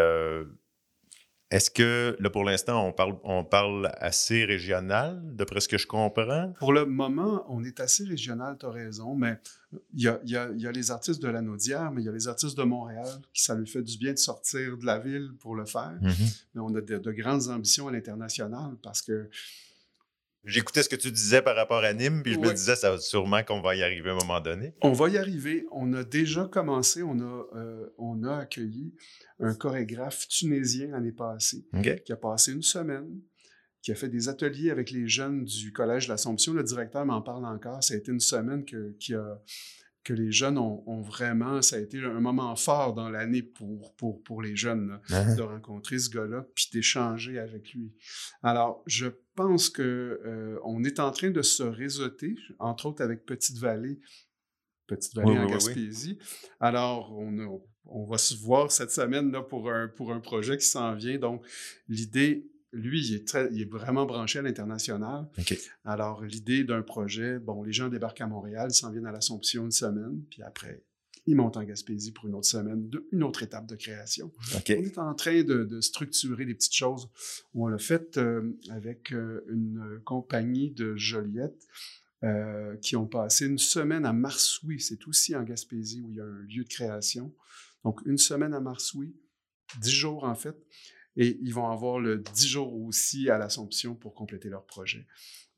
est-ce 1.53 1.69
que, 1.69 2.17
là, 2.19 2.31
pour 2.31 2.43
l'instant, 2.43 2.83
on 2.83 2.91
parle, 2.91 3.15
on 3.23 3.43
parle 3.43 3.91
assez 3.99 4.43
régional, 4.43 5.21
d'après 5.23 5.59
ce 5.59 5.67
que 5.67 5.77
je 5.77 5.85
comprends? 5.85 6.51
Pour 6.57 6.73
le 6.73 6.87
moment, 6.87 7.45
on 7.47 7.63
est 7.63 7.79
assez 7.79 8.05
régional, 8.05 8.57
tu 8.59 8.65
as 8.65 8.71
raison, 8.71 9.13
mais 9.13 9.37
il 9.93 10.01
y 10.01 10.07
a, 10.07 10.19
y, 10.25 10.35
a, 10.35 10.49
y 10.57 10.65
a, 10.65 10.71
les 10.71 10.89
artistes 10.89 11.21
de 11.21 11.27
la 11.27 11.43
Naudière, 11.43 11.91
mais 11.91 12.01
il 12.01 12.05
y 12.05 12.09
a 12.09 12.11
les 12.11 12.27
artistes 12.27 12.57
de 12.57 12.63
Montréal, 12.63 13.07
qui 13.31 13.43
ça 13.43 13.53
lui 13.53 13.67
fait 13.67 13.83
du 13.83 13.99
bien 13.99 14.13
de 14.13 14.17
sortir 14.17 14.79
de 14.79 14.85
la 14.87 14.97
ville 14.97 15.29
pour 15.39 15.55
le 15.55 15.65
faire. 15.65 15.93
Mm-hmm. 16.01 16.43
Mais 16.55 16.61
on 16.61 16.73
a 16.73 16.81
de, 16.81 16.97
de 16.97 17.11
grandes 17.11 17.47
ambitions 17.49 17.87
à 17.87 17.91
l'international 17.91 18.71
parce 18.81 19.03
que 19.03 19.29
J'écoutais 20.45 20.83
ce 20.83 20.89
que 20.89 20.95
tu 20.95 21.11
disais 21.11 21.41
par 21.41 21.55
rapport 21.55 21.83
à 21.83 21.93
Nîmes, 21.93 22.21
puis 22.21 22.33
je 22.33 22.39
me 22.39 22.51
disais, 22.51 22.75
ça 22.75 22.91
va 22.91 22.97
sûrement 22.97 23.43
qu'on 23.43 23.61
va 23.61 23.75
y 23.75 23.83
arriver 23.83 24.09
à 24.09 24.13
un 24.13 24.17
moment 24.17 24.41
donné. 24.41 24.73
On 24.81 24.91
va 24.91 25.07
y 25.07 25.17
arriver. 25.17 25.65
On 25.71 25.93
a 25.93 26.03
déjà 26.03 26.45
commencé, 26.51 27.01
on 27.01 27.17
a, 27.19 27.47
euh, 27.55 27.89
on 27.97 28.23
a 28.23 28.39
accueilli 28.39 28.93
un 29.39 29.53
chorégraphe 29.53 30.27
tunisien 30.27 30.87
l'année 30.87 31.13
passée, 31.13 31.65
qui 32.05 32.11
a 32.11 32.17
passé 32.17 32.51
une 32.51 32.61
semaine, 32.61 33.21
qui 33.81 33.91
a 33.91 33.95
fait 33.95 34.09
des 34.09 34.27
ateliers 34.27 34.69
avec 34.69 34.91
les 34.91 35.07
jeunes 35.07 35.45
du 35.45 35.71
Collège 35.71 36.07
de 36.07 36.11
l'Assomption. 36.11 36.53
Le 36.53 36.63
directeur 36.63 37.05
m'en 37.05 37.21
parle 37.21 37.45
encore. 37.45 37.81
Ça 37.83 37.93
a 37.93 37.97
été 37.97 38.11
une 38.11 38.19
semaine 38.19 38.65
que, 38.65 38.95
qui 38.99 39.13
a 39.13 39.41
que 40.03 40.13
les 40.13 40.31
jeunes 40.31 40.57
ont, 40.57 41.01
vraiment, 41.01 41.61
ça 41.61 41.77
a 41.77 41.79
été 41.79 41.97
un 42.03 42.19
moment 42.19 42.55
fort 42.55 42.93
dans 42.93 43.09
l'année 43.09 43.41
pour, 43.41 43.95
pour, 43.95 44.21
pour 44.23 44.41
les 44.41 44.55
jeunes, 44.55 44.99
ah. 45.09 45.33
de 45.33 45.41
rencontrer 45.41 45.97
ce 45.97 46.09
gars-là, 46.09 46.45
puis 46.53 46.67
d'échanger 46.73 47.39
avec 47.39 47.73
lui. 47.73 47.93
Alors, 48.41 48.83
je 48.85 49.07
pense 49.35 49.69
que 49.69 49.81
euh, 50.25 50.59
on 50.63 50.83
est 50.83 50.99
en 50.99 51.11
train 51.11 51.31
de 51.31 51.41
se 51.41 51.63
réseauter, 51.63 52.35
entre 52.59 52.87
autres 52.87 53.03
avec 53.03 53.25
Petite 53.25 53.57
Vallée, 53.57 53.99
Petite 54.87 55.15
Vallée 55.15 55.37
en 55.37 55.45
Gaspésie. 55.47 56.17
Alors, 56.59 57.11
on, 57.17 57.61
on 57.85 58.05
va 58.05 58.17
se 58.17 58.35
voir 58.35 58.71
cette 58.71 58.91
semaine 58.91 59.31
là, 59.31 59.41
pour, 59.41 59.71
un, 59.71 59.87
pour 59.87 60.11
un 60.11 60.19
projet 60.19 60.57
qui 60.57 60.65
s'en 60.65 60.93
vient. 60.95 61.17
Donc, 61.17 61.45
l'idée 61.87 62.49
lui, 62.73 63.07
il 63.07 63.15
est, 63.15 63.27
très, 63.27 63.49
il 63.51 63.61
est 63.61 63.71
vraiment 63.71 64.05
branché 64.05 64.39
à 64.39 64.41
l'international. 64.41 65.29
Alors, 65.85 66.23
l'idée 66.23 66.63
d'un 66.63 66.81
projet, 66.81 67.37
bon, 67.39 67.63
les 67.63 67.71
gens 67.71 67.87
débarquent 67.87 68.21
à 68.21 68.27
Montréal, 68.27 68.69
ils 68.71 68.73
s'en 68.73 68.91
viennent 68.91 69.05
à 69.05 69.11
l'Assomption 69.11 69.65
une 69.65 69.71
semaine, 69.71 70.23
puis 70.29 70.41
après, 70.41 70.83
ils 71.25 71.35
montent 71.35 71.57
en 71.57 71.63
Gaspésie 71.63 72.11
pour 72.11 72.27
une 72.27 72.35
autre 72.35 72.47
semaine, 72.47 72.89
une 73.11 73.23
autre 73.23 73.43
étape 73.43 73.65
de 73.65 73.75
création. 73.75 74.31
On 74.53 74.57
est 74.57 74.97
en 74.97 75.13
train 75.13 75.43
de, 75.43 75.81
structurer 75.81 76.45
des 76.45 76.53
petites 76.53 76.75
choses. 76.75 77.09
On 77.53 77.67
l'a 77.67 77.77
fait 77.77 78.17
euh, 78.17 78.57
avec 78.69 79.13
euh, 79.13 79.45
une 79.49 80.01
compagnie 80.03 80.71
de 80.71 80.95
Joliette 80.95 81.67
euh, 82.23 82.75
qui 82.77 82.95
ont 82.95 83.07
passé 83.07 83.45
une 83.45 83.57
semaine 83.57 84.05
à 84.05 84.13
Marsoui. 84.13 84.79
C'est 84.79 85.07
aussi 85.07 85.35
en 85.35 85.43
Gaspésie 85.43 86.01
où 86.01 86.11
il 86.11 86.17
y 86.17 86.21
a 86.21 86.25
un 86.25 86.41
lieu 86.49 86.63
de 86.63 86.69
création. 86.69 87.33
Donc, 87.83 88.01
une 88.05 88.17
semaine 88.17 88.53
à 88.53 88.59
Marsoui, 88.59 89.15
dix 89.79 89.91
jours 89.91 90.23
en 90.23 90.35
fait. 90.35 90.55
Et 91.15 91.37
ils 91.41 91.53
vont 91.53 91.69
avoir 91.69 91.99
le 91.99 92.17
10 92.17 92.47
jours 92.47 92.73
aussi 92.81 93.29
à 93.29 93.37
l'Assomption 93.37 93.95
pour 93.95 94.13
compléter 94.13 94.49
leur 94.49 94.65
projet. 94.65 95.05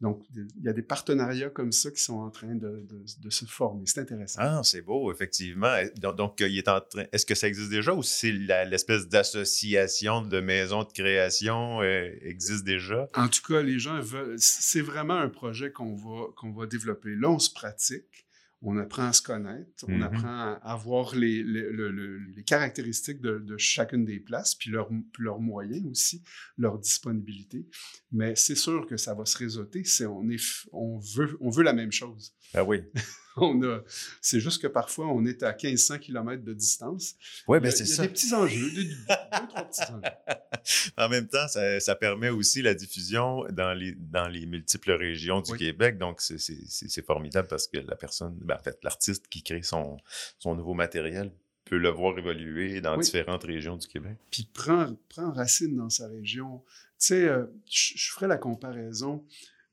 Donc, 0.01 0.23
il 0.35 0.63
y 0.63 0.67
a 0.67 0.73
des 0.73 0.81
partenariats 0.81 1.49
comme 1.49 1.71
ça 1.71 1.89
qui 1.89 2.01
sont 2.01 2.19
en 2.19 2.29
train 2.29 2.53
de, 2.55 2.85
de, 3.21 3.29
se 3.29 3.45
former. 3.45 3.85
C'est 3.85 4.01
intéressant. 4.01 4.41
Ah, 4.41 4.61
c'est 4.61 4.81
beau, 4.81 5.09
effectivement. 5.11 5.73
Donc, 5.95 6.41
il 6.41 6.57
est 6.57 6.67
en 6.67 6.81
train. 6.81 7.05
Est-ce 7.13 7.25
que 7.25 7.33
ça 7.33 7.47
existe 7.47 7.69
déjà 7.69 7.93
ou 7.93 8.03
c'est 8.03 8.31
l'espèce 8.31 9.07
d'association 9.07 10.21
de 10.21 10.41
maisons 10.41 10.83
de 10.83 10.91
création 10.91 11.81
euh, 11.81 12.09
existe 12.21 12.65
déjà? 12.65 13.07
En 13.15 13.29
tout 13.29 13.41
cas, 13.47 13.61
les 13.61 13.79
gens 13.79 13.99
veulent. 14.01 14.35
C'est 14.37 14.81
vraiment 14.81 15.15
un 15.15 15.29
projet 15.29 15.71
qu'on 15.71 15.95
va, 15.95 16.25
qu'on 16.35 16.51
va 16.51 16.65
développer. 16.65 17.15
Là, 17.15 17.29
on 17.29 17.39
se 17.39 17.51
pratique 17.51 18.24
on 18.65 18.77
apprend 18.77 19.03
à 19.03 19.13
se 19.13 19.21
connaître, 19.21 19.85
on 19.87 19.91
mm-hmm. 19.91 20.03
apprend 20.03 20.59
à, 20.61 20.75
voir 20.75 21.15
les, 21.15 21.43
les, 21.43 22.43
caractéristiques 22.43 23.21
de, 23.21 23.57
chacune 23.57 24.05
des 24.05 24.19
places, 24.19 24.55
puis 24.55 24.71
leurs 24.71 24.89
leur 25.19 25.39
moyens 25.39 25.85
aussi, 25.85 26.23
leur 26.57 26.79
disponibilité. 26.79 27.67
Mais 28.11 28.35
c'est 28.35 28.55
sûr 28.55 28.87
que 28.87 28.97
ça 28.97 29.13
va 29.13 29.25
se 29.25 29.37
réseauter. 29.37 29.83
C'est, 29.83 30.05
on, 30.05 30.27
est, 30.29 30.43
on, 30.71 30.97
veut, 30.97 31.37
on 31.41 31.49
veut 31.49 31.63
la 31.63 31.73
même 31.73 31.91
chose. 31.91 32.35
Ah 32.53 32.63
oui. 32.63 32.81
on 33.41 33.61
a, 33.63 33.79
c'est 34.21 34.39
juste 34.39 34.61
que 34.61 34.67
parfois, 34.67 35.07
on 35.07 35.25
est 35.25 35.43
à 35.43 35.51
1500 35.51 35.99
km 35.99 36.43
de 36.43 36.53
distance. 36.53 37.15
Oui, 37.47 37.59
ben, 37.59 37.71
c'est 37.71 37.85
ça. 37.85 38.03
Il 38.03 38.05
y 38.05 38.07
a 38.07 38.07
des 38.07 38.13
petits 38.13 38.33
enjeux, 38.33 38.71
deux, 38.71 38.87
trois 39.49 39.63
petits 39.65 39.81
enjeux. 39.91 40.91
en 40.97 41.09
même 41.09 41.27
temps, 41.27 41.47
ça, 41.47 41.79
ça, 41.79 41.95
permet 41.95 42.29
aussi 42.29 42.61
la 42.61 42.73
diffusion 42.73 43.45
dans 43.51 43.73
les, 43.73 43.93
dans 43.93 44.27
les 44.27 44.45
multiples 44.45 44.93
régions 44.93 45.41
du 45.41 45.55
Québec. 45.57 45.97
Donc, 45.97 46.21
c'est, 46.21 46.39
c'est, 46.39 47.05
formidable 47.05 47.47
parce 47.47 47.67
que 47.67 47.77
la 47.77 47.95
personne, 47.95 48.37
ben, 48.41 48.55
en 48.55 48.63
fait, 48.63 48.77
l'artiste 48.83 49.27
qui 49.27 49.43
crée 49.43 49.63
son, 49.63 49.97
son 50.39 50.55
nouveau 50.55 50.73
matériel 50.73 51.31
peut 51.65 51.77
le 51.77 51.89
voir 51.89 52.17
évoluer 52.17 52.79
dans 52.79 52.97
différentes 52.97 53.43
régions 53.43 53.75
du 53.75 53.87
Québec. 53.87 54.17
Puis 54.31 54.47
prend, 54.53 54.95
prend 55.09 55.31
racine 55.31 55.75
dans 55.75 55.89
sa 55.89 56.07
région. 56.07 56.63
Tu 56.99 57.07
sais, 57.07 57.23
euh, 57.27 57.45
je 57.69 58.11
ferai 58.11 58.27
la 58.27 58.37
comparaison 58.37 59.25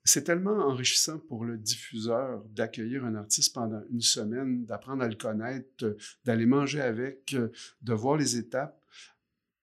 c'est 0.04 0.24
tellement 0.24 0.66
enrichissant 0.66 1.18
pour 1.18 1.44
le 1.44 1.56
diffuseur 1.56 2.42
d'accueillir 2.50 3.04
un 3.04 3.14
artiste 3.14 3.54
pendant 3.54 3.82
une 3.90 4.00
semaine, 4.00 4.64
d'apprendre 4.64 5.02
à 5.02 5.08
le 5.08 5.14
connaître, 5.14 5.96
d'aller 6.24 6.46
manger 6.46 6.80
avec, 6.80 7.36
de 7.82 7.92
voir 7.94 8.16
les 8.16 8.36
étapes, 8.36 8.82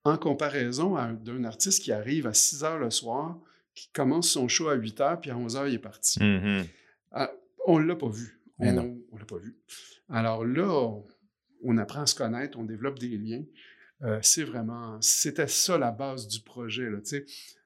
en 0.04 0.18
comparaison 0.18 0.96
d'un 1.16 1.44
artiste 1.44 1.84
qui 1.84 1.92
arrive 1.92 2.26
à 2.26 2.34
6 2.34 2.64
heures 2.64 2.80
le 2.80 2.90
soir, 2.90 3.38
qui 3.76 3.90
commence 3.92 4.30
son 4.30 4.48
show 4.48 4.70
à 4.70 4.76
8 4.76 5.02
heures, 5.02 5.22
puis 5.22 5.32
à 5.32 5.38
11 5.38 5.56
heures, 5.56 5.68
il 5.68 5.76
est 5.76 5.80
parti. 5.80 6.20
Mm-hmm. 6.20 6.66
Ah, 7.12 7.32
on 7.66 7.80
ne 7.80 7.86
l'a 7.86 7.96
pas 7.96 8.10
vu. 8.10 8.40
On 8.60 8.72
ne 8.72 9.20
l'a 9.20 9.26
pas 9.26 9.38
vu. 9.38 9.58
Alors 10.10 10.46
là, 10.46 10.92
on, 11.64 11.78
apprend 11.78 12.02
à 12.02 12.06
se 12.06 12.16
connaître, 12.16 12.58
on 12.58 12.64
développe 12.64 13.00
des 13.00 13.18
liens. 13.18 13.44
Euh, 14.02 14.20
c'est 14.22 14.44
vraiment, 14.44 14.98
c'était 15.02 15.48
ça 15.48 15.78
la 15.78 15.92
base 15.92 16.28
du 16.28 16.40
projet. 16.42 16.90
Là, 16.90 17.00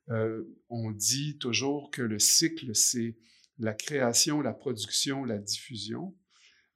euh, 0.10 0.44
on 0.70 0.92
dit 0.92 1.38
toujours 1.38 1.92
que 1.92 2.02
le 2.02 2.20
cycle, 2.20 2.76
c'est 2.76 3.18
la 3.60 3.74
création, 3.74 4.42
la 4.42 4.54
production, 4.54 5.24
la 5.24 5.38
diffusion. 5.38 6.16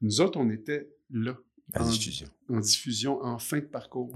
Nous 0.01 0.21
autres, 0.21 0.39
on 0.39 0.49
était 0.49 0.89
là. 1.09 1.37
en, 1.75 1.89
diffusion. 1.89 2.29
En 2.49 2.59
diffusion, 2.59 3.21
en 3.21 3.39
fin 3.39 3.59
de 3.59 3.65
parcours. 3.65 4.15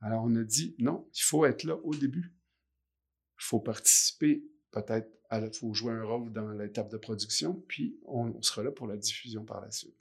Alors, 0.00 0.24
on 0.24 0.34
a 0.36 0.44
dit, 0.44 0.76
non, 0.78 1.08
il 1.14 1.22
faut 1.22 1.44
être 1.44 1.64
là 1.64 1.76
au 1.82 1.94
début. 1.94 2.32
Il 3.40 3.44
faut 3.44 3.60
participer, 3.60 4.44
peut-être, 4.70 5.10
il 5.32 5.50
faut 5.52 5.74
jouer 5.74 5.92
un 5.92 6.04
rôle 6.04 6.32
dans 6.32 6.50
l'étape 6.52 6.90
de 6.90 6.96
production, 6.96 7.54
puis 7.68 7.98
on, 8.06 8.40
sera 8.42 8.62
là 8.62 8.70
pour 8.70 8.86
la 8.86 8.96
diffusion 8.96 9.44
par 9.44 9.60
la 9.60 9.70
suite. 9.70 9.96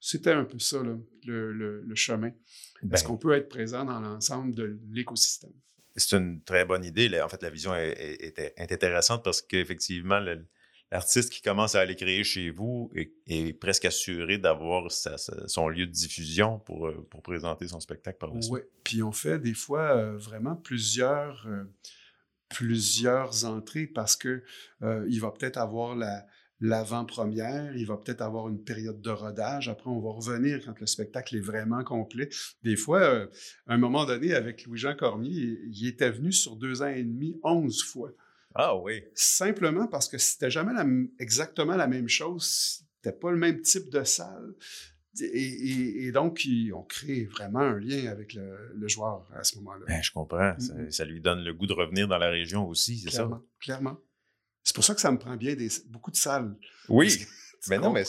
C'était 0.00 0.32
un 0.32 0.44
peu 0.44 0.58
ça, 0.58 0.82
le, 0.82 1.94
chemin. 1.94 2.28
Est-ce 2.28 2.86
ben 2.88 3.02
qu'on 3.04 3.16
peut 3.16 3.32
être 3.32 3.48
présent 3.48 3.84
dans 3.84 4.00
l'ensemble 4.00 4.54
de 4.54 4.78
l'écosystème? 4.90 5.52
C'est 5.96 6.16
une 6.16 6.42
très 6.42 6.64
bonne 6.64 6.84
idée. 6.84 7.20
En 7.20 7.28
fait, 7.28 7.42
la 7.42 7.50
vision 7.50 7.74
est, 7.74 8.54
intéressante 8.58 9.22
parce 9.22 9.42
qu'effectivement, 9.42 10.20
l'artiste 10.90 11.30
qui 11.30 11.42
commence 11.42 11.74
à 11.74 11.80
aller 11.80 11.96
créer 11.96 12.24
chez 12.24 12.50
vous 12.50 12.90
est, 12.94 13.52
presque 13.58 13.84
assuré 13.84 14.38
d'avoir 14.38 14.90
son 14.90 15.68
lieu 15.68 15.86
de 15.86 15.92
diffusion 15.92 16.58
pour, 16.58 16.88
euh, 16.88 17.06
pour 17.10 17.22
présenter 17.22 17.68
son 17.68 17.80
spectacle 17.80 18.18
par 18.18 18.32
la. 18.32 18.40
Oui, 18.50 18.60
puis 18.84 19.02
on 19.02 19.12
fait 19.12 19.38
des 19.38 19.54
fois 19.54 19.96
euh, 19.96 20.16
vraiment 20.16 20.56
plusieurs, 20.56 21.46
euh, 21.46 21.64
plusieurs 22.48 23.44
entrées 23.44 23.86
parce 23.86 24.16
que 24.16 24.42
il 25.08 25.20
va 25.20 25.30
peut-être 25.30 25.58
avoir 25.58 25.94
la, 25.94 26.26
l'avant-première, 26.62 27.76
il 27.76 27.86
va 27.86 27.96
peut-être 27.96 28.22
avoir 28.22 28.48
une 28.48 28.62
période 28.62 29.00
de 29.00 29.10
rodage. 29.10 29.68
Après, 29.68 29.90
on 29.90 30.00
va 30.00 30.10
revenir 30.10 30.64
quand 30.64 30.78
le 30.78 30.86
spectacle 30.86 31.36
est 31.36 31.40
vraiment 31.40 31.82
complet. 31.82 32.28
Des 32.62 32.76
fois, 32.76 33.00
euh, 33.00 33.26
à 33.66 33.74
un 33.74 33.78
moment 33.78 34.06
donné, 34.06 34.32
avec 34.32 34.64
Louis-Jean 34.64 34.94
Cormier, 34.94 35.58
il 35.66 35.86
était 35.88 36.10
venu 36.10 36.32
sur 36.32 36.54
deux 36.56 36.80
ans 36.80 36.86
et 36.86 37.02
demi, 37.02 37.36
onze 37.42 37.82
fois. 37.82 38.12
Ah 38.54 38.76
oui. 38.76 39.02
Simplement 39.14 39.88
parce 39.88 40.08
que 40.08 40.18
c'était 40.18 40.50
jamais 40.50 40.72
exactement 41.18 41.74
la 41.74 41.88
même 41.88 42.08
chose. 42.08 42.84
C'était 42.96 43.16
pas 43.16 43.32
le 43.32 43.38
même 43.38 43.60
type 43.60 43.90
de 43.90 44.04
salle. 44.04 44.54
Et, 45.20 46.10
donc, 46.12 46.46
on 46.74 46.82
crée 46.82 47.24
vraiment 47.24 47.60
un 47.60 47.78
lien 47.78 48.06
avec 48.06 48.34
le, 48.34 48.88
joueur 48.88 49.28
à 49.34 49.42
ce 49.42 49.56
moment-là. 49.58 49.84
Ben, 49.86 50.00
je 50.00 50.12
comprends. 50.12 50.54
Ça, 50.90 51.04
lui 51.04 51.20
donne 51.20 51.42
le 51.42 51.52
goût 51.52 51.66
de 51.66 51.72
revenir 51.72 52.06
dans 52.06 52.18
la 52.18 52.30
région 52.30 52.68
aussi, 52.68 52.98
c'est 52.98 53.10
ça? 53.10 53.28
Clairement. 53.60 53.98
C'est 54.64 54.74
pour 54.74 54.84
ça 54.84 54.94
que 54.94 55.00
ça 55.00 55.10
me 55.10 55.18
prend 55.18 55.36
bien 55.36 55.54
des, 55.54 55.68
beaucoup 55.88 56.10
de 56.10 56.16
salles. 56.16 56.54
Oui. 56.88 57.26
mais 57.68 57.78
non, 57.78 57.92
mais. 57.92 58.04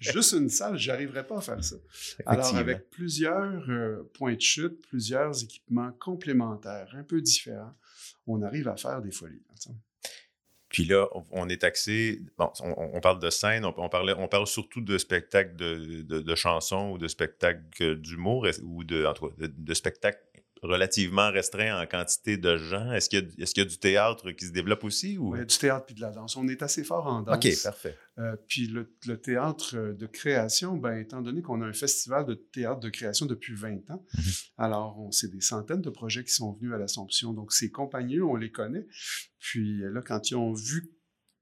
juste 0.00 0.32
une 0.32 0.48
salle, 0.48 0.76
j'arriverais 0.76 1.26
pas 1.26 1.38
à 1.38 1.40
faire 1.40 1.62
ça. 1.62 1.76
Alors, 2.26 2.54
avec 2.56 2.90
plusieurs 2.90 3.68
euh, 3.68 4.10
points 4.14 4.34
de 4.34 4.40
chute, 4.40 4.80
plusieurs 4.88 5.42
équipements 5.42 5.92
complémentaires, 6.00 6.88
un 6.94 7.04
peu 7.04 7.20
différents, 7.20 7.74
on 8.26 8.42
arrive 8.42 8.68
à 8.68 8.76
faire 8.76 9.00
des 9.02 9.12
folies. 9.12 9.42
Puis 10.68 10.84
là, 10.86 11.06
on 11.30 11.48
est 11.48 11.62
axé, 11.62 12.20
bon, 12.36 12.50
on, 12.60 13.00
parle 13.00 13.20
de 13.20 13.30
scène, 13.30 13.64
on, 13.64 13.72
on, 13.76 13.88
on 13.88 14.28
parle 14.28 14.46
surtout 14.48 14.80
de 14.80 14.98
spectacles 14.98 15.54
de, 15.54 16.34
chansons 16.34 16.90
ou 16.90 16.98
de 16.98 17.06
spectacles 17.06 18.00
d'humour 18.00 18.48
ou 18.64 18.82
de, 18.82 19.06
de, 19.38 19.46
de 19.46 19.74
spectacles 19.74 20.18
relativement 20.64 21.30
restreint 21.30 21.80
en 21.80 21.86
quantité 21.86 22.36
de 22.36 22.56
gens. 22.56 22.92
Est-ce 22.92 23.08
qu'il 23.08 23.30
y, 23.36 23.42
y, 23.42 23.60
a 23.60 23.64
du 23.64 23.78
théâtre 23.78 24.32
qui 24.32 24.46
se 24.46 24.52
développe 24.52 24.84
aussi? 24.84 25.18
Ou... 25.18 25.32
Oui, 25.32 25.44
du 25.44 25.58
théâtre 25.58 25.86
puis 25.86 25.94
de 25.94 26.00
la 26.00 26.10
danse. 26.10 26.36
On 26.36 26.48
est 26.48 26.62
assez 26.62 26.84
fort 26.84 27.06
en 27.06 27.22
danse. 27.22 27.36
OK, 27.36 27.62
parfait. 27.62 27.96
Euh, 28.18 28.36
puis 28.48 28.66
le, 28.68 29.20
théâtre 29.20 29.76
de 29.76 30.06
création, 30.06 30.76
ben, 30.76 30.96
étant 30.96 31.20
donné 31.20 31.42
qu'on 31.42 31.60
a 31.62 31.66
un 31.66 31.72
festival 31.72 32.24
de 32.24 32.34
théâtre 32.34 32.80
de 32.80 32.88
création 32.88 33.26
depuis 33.26 33.54
20 33.54 33.90
ans, 33.90 34.04
mhm. 34.14 34.22
alors 34.58 35.08
c'est 35.10 35.30
des 35.30 35.40
centaines 35.40 35.82
de 35.82 35.90
projets 35.90 36.24
qui 36.24 36.32
sont 36.32 36.52
venus 36.52 36.72
à 36.72 36.78
l'Assomption. 36.78 37.32
Donc 37.32 37.52
ces 37.52 37.70
compagnies, 37.70 38.20
on 38.20 38.36
les 38.36 38.50
connaît. 38.50 38.86
Puis 39.38 39.80
là, 39.80 40.00
quand 40.02 40.30
ils 40.30 40.36
ont 40.36 40.52
vu, 40.52 40.90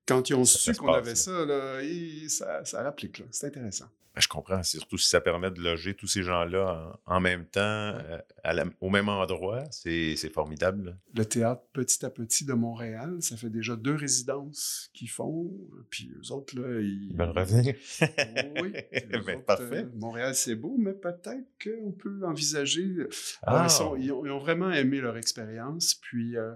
quand 0.07 0.29
ils 0.31 0.35
ont 0.35 0.45
su 0.45 0.75
qu'on 0.75 0.93
avait 0.93 1.15
ça, 1.15 1.45
là, 1.45 1.81
ça, 2.29 2.65
ça. 2.65 2.97
C'est 3.31 3.47
intéressant. 3.47 3.87
Ben, 4.15 4.21
je 4.21 4.29
comprends, 4.29 4.63
surtout 4.63 4.99
si 4.99 5.09
ça 5.09 5.23
permet 5.23 5.51
de 5.51 5.61
loger 5.61 5.95
tous 5.95 6.07
ces 6.07 6.23
gens-là 6.23 6.99
en, 7.07 7.21
même 7.21 7.47
temps, 7.47 7.61
euh, 7.61 8.65
au 8.83 8.91
même 8.91 9.09
endroit, 9.09 9.65
c'est 9.71 10.33
formidable. 10.33 10.99
Le 11.15 11.25
théâtre 11.25 11.63
Petit 11.73 12.05
à 12.05 12.11
Petit 12.11 12.45
de 12.45 12.53
Montréal, 12.53 13.17
ça 13.21 13.39
fait 13.39 13.49
déjà 13.49 13.75
deux 13.75 13.95
résidences 13.95 14.91
qu'ils 14.93 15.09
font, 15.09 15.51
puis 15.89 16.13
eux 16.15 16.33
autres, 16.33 16.61
là, 16.61 16.81
ils... 16.81 17.17
veulent 17.17 17.31
revenir. 17.31 17.75
oui. 18.63 18.73
Ben, 19.25 19.41
parfait. 19.41 19.85
Euh, 19.85 19.91
Montréal, 19.95 20.35
c'est 20.35 20.57
beau, 20.57 20.77
mais 20.79 20.93
peut-être 20.93 21.47
qu'on 21.63 21.93
peut 21.93 22.27
envisager... 22.27 23.07
Ah. 23.43 23.69
ils, 23.99 24.13
ont, 24.13 24.39
vraiment 24.39 24.71
aimé 24.73 25.01
leur 25.01 25.17
expérience, 25.17 25.95
puis 25.95 26.37
euh, 26.37 26.55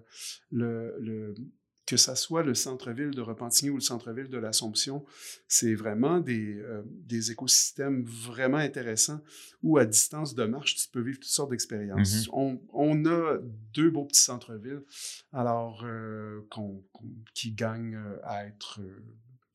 le 0.51 1.35
que 1.87 1.97
ça 1.97 2.17
soit 2.17 2.43
le 2.43 2.55
centre-ville 2.55 3.13
de 3.13 3.21
Repentigny 3.21 3.71
ou 3.71 3.77
le 3.77 3.81
centre-ville 3.81 4.29
de 4.29 4.39
l'Assomption, 4.39 5.05
c'est 5.47 5.75
vraiment 5.75 6.19
des, 6.19 6.57
euh, 6.57 6.83
des, 6.85 7.31
écosystèmes 7.31 8.03
vraiment 8.05 8.59
intéressants 8.59 9.21
où, 9.63 9.79
à 9.79 9.87
distance 9.87 10.35
de 10.35 10.45
marche, 10.45 10.75
tu 10.75 10.89
peux 10.89 11.01
vivre 11.01 11.19
toutes 11.19 11.31
sortes 11.31 11.51
d'expériences. 11.51 12.27
Mm-hmm. 12.27 12.31
on, 12.33 12.61
on, 12.73 13.07
a 13.07 13.39
deux 13.73 13.91
beaux 13.91 14.05
petits 14.05 14.21
centres-villes, 14.21 14.83
alors 15.33 15.85
euh, 15.85 16.41
qui 17.35 17.53
gagnent 17.53 17.97
euh, 17.97 18.19
à 18.25 18.47
être 18.47 18.81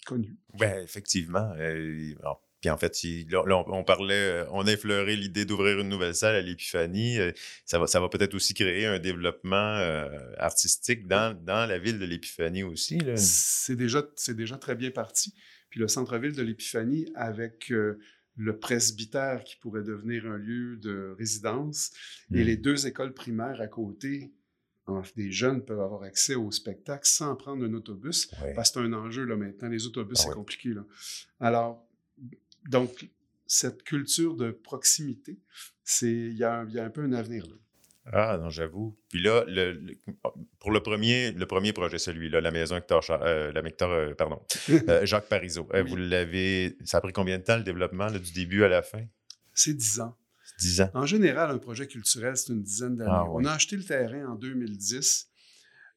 connus. 0.06 0.38
Ben, 0.58 0.82
effectivement. 0.82 1.54
Puis 2.62 2.69
en 2.69 2.78
fait, 2.78 2.95
là, 3.30 3.63
on, 3.67 3.84
parlait, 3.84 4.13
euh, 4.13 4.45
on 4.52 4.67
a 4.67 4.71
effleuré 4.71 5.15
l'idée 5.15 5.45
d'ouvrir 5.45 5.80
une 5.80 5.89
nouvelle 5.89 6.13
salle 6.13 6.36
à 6.36 6.41
l'Épiphanie. 6.41 7.19
Euh, 7.19 7.32
ça 7.65 7.80
va, 7.80 7.88
ça 7.88 8.00
va 8.00 8.08
peut-être 8.08 8.36
aussi 8.36 8.54
créer 8.54 8.86
un 8.86 9.00
développement 9.00 9.56
euh, 9.78 10.08
artistique 10.38 11.08
dans, 11.08 11.36
dans, 11.43 11.67
la 11.67 11.80
ville 11.80 11.97
de 11.97 12.06
l'Épiphanie 12.06 12.62
aussi. 12.63 13.00
C'est 13.15 13.76
déjà, 13.76 14.04
déjà 14.30 14.58
très 14.58 14.76
bien 14.76 14.91
parti. 14.91 15.34
Puis 15.69 15.80
le 15.80 15.88
centre-ville 15.88 16.34
de 16.34 16.43
l'Épiphanie, 16.43 17.12
avec 17.15 17.69
le 17.69 18.60
presbytère 18.60 19.43
qui 19.43 19.56
pourrait 19.56 19.84
devenir 19.84 20.26
un 20.26 20.38
lieu 20.38 20.78
de 20.78 21.15
résidence 21.17 21.91
et 22.34 22.43
les 22.43 22.58
hmm. 22.58 22.62
deux 22.62 22.88
écoles 22.88 23.13
primaires 23.13 23.62
à 23.62 23.67
côté, 23.67 24.32
des 25.15 25.32
jeunes 25.32 25.63
peuvent 25.63 25.80
avoir 25.80 26.04
accès 26.04 26.36
au 26.36 26.52
spectacle 26.52 27.08
sans 27.08 27.36
prendre 27.36 27.65
un 27.65 27.74
autobus, 27.74 28.28
parce 28.56 28.71
que 28.71 28.80
c'est 28.80 28.86
un 28.86 28.93
enjeu 28.93 29.24
là 29.24 29.36
maintenant. 29.36 29.69
Les 29.69 29.88
autobus, 29.88 30.17
ah 30.19 30.24
c'est 30.28 30.34
compliqué. 30.34 30.69
Là. 30.69 30.86
Alors, 31.39 31.88
donc, 32.67 33.10
cette 33.47 33.84
culture 33.84 34.36
de 34.36 34.52
proximité, 34.52 35.39
il 36.02 36.34
y, 36.34 36.43
a 36.43 36.60
un 36.60 36.89
peu 36.89 37.02
un 37.02 37.13
avenir 37.13 37.45
là. 37.47 37.56
Ah, 38.06 38.38
non, 38.41 38.50
j'avoue. 38.50 38.97
Puis 39.10 39.21
là, 39.21 39.45
pour 40.60 40.71
le 40.71 40.80
premier, 40.82 41.32
le 41.32 41.45
premier 41.45 41.71
projet, 41.71 42.00
celui-là, 42.00 42.41
la 42.41 42.52
maison 42.52 42.76
Hector, 42.76 43.06
euh, 43.12 43.52
la 43.52 43.62
euh, 43.88 44.15
pardon, 44.15 44.41
euh, 44.69 45.06
Jacques 45.06 45.28
Parizeau, 45.28 45.67
vous 45.88 45.95
l'avez, 45.95 46.78
ça 46.84 46.97
a 46.97 47.02
pris 47.02 47.13
combien 47.13 47.38
de 47.38 47.43
temps 47.43 47.58
le 47.58 47.63
développement, 47.63 48.10
du 48.10 48.32
début 48.32 48.63
à 48.63 48.69
la 48.69 48.82
fin? 48.82 49.04
C'est 49.54 49.76
dix 49.76 50.00
ans. 50.00 50.15
Dix 50.60 50.82
ans. 50.82 50.89
En 50.93 51.06
général, 51.06 51.52
un 51.52 51.58
projet 51.60 51.88
culturel, 51.88 52.36
c'est 52.38 52.54
une 52.54 52.63
dizaine 52.63 52.95
d'années. 52.95 53.12
Ah 53.13 53.26
On 53.30 53.45
a 53.45 53.52
acheté 53.52 53.76
le 53.76 53.84
terrain 53.84 54.32
en 54.32 54.36
2010. 54.36 55.28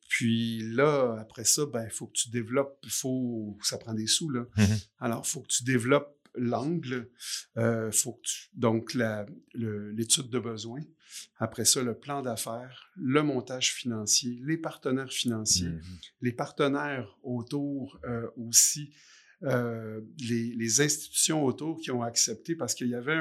Puis 0.09 0.61
là, 0.74 1.16
après 1.20 1.44
ça, 1.44 1.64
ben, 1.66 1.85
il 1.85 1.90
faut 1.90 2.07
que 2.07 2.12
tu 2.12 2.29
développes, 2.29 2.85
faut, 2.88 3.57
ça 3.62 3.79
prend 3.79 3.94
des 3.94 4.07
sous, 4.07 4.29
là. 4.29 4.44
Mm-hmm. 4.57 4.88
Alors, 5.00 5.22
il 5.24 5.31
faut 5.31 5.40
que 5.40 5.48
tu 5.48 5.64
développes 5.64 6.13
l'angle, 6.37 7.11
euh, 7.57 7.90
faut 7.92 8.20
donc 8.55 8.94
l'étude 8.94 10.31
de 10.31 10.38
besoin, 10.38 10.81
après 11.37 11.64
ça 11.64 11.83
le 11.83 11.99
plan 11.99 12.23
d'affaires, 12.23 12.90
le 12.97 13.23
montage 13.23 13.73
financier, 13.73 14.40
les 14.44 14.57
partenaires 14.57 15.12
financiers, 15.12 15.68
mmh 15.68 15.83
les 16.20 16.33
partenaires 16.33 17.18
autour 17.23 17.99
euh, 18.05 18.29
aussi 18.37 18.92
euh, 19.45 20.01
les, 20.21 20.81
institutions 20.81 21.45
autour 21.45 21.79
qui 21.79 21.91
ont 21.91 22.03
accepté 22.03 22.55
parce 22.55 22.75
qu'il 22.75 22.89
y 22.89 22.95
avait 22.95 23.17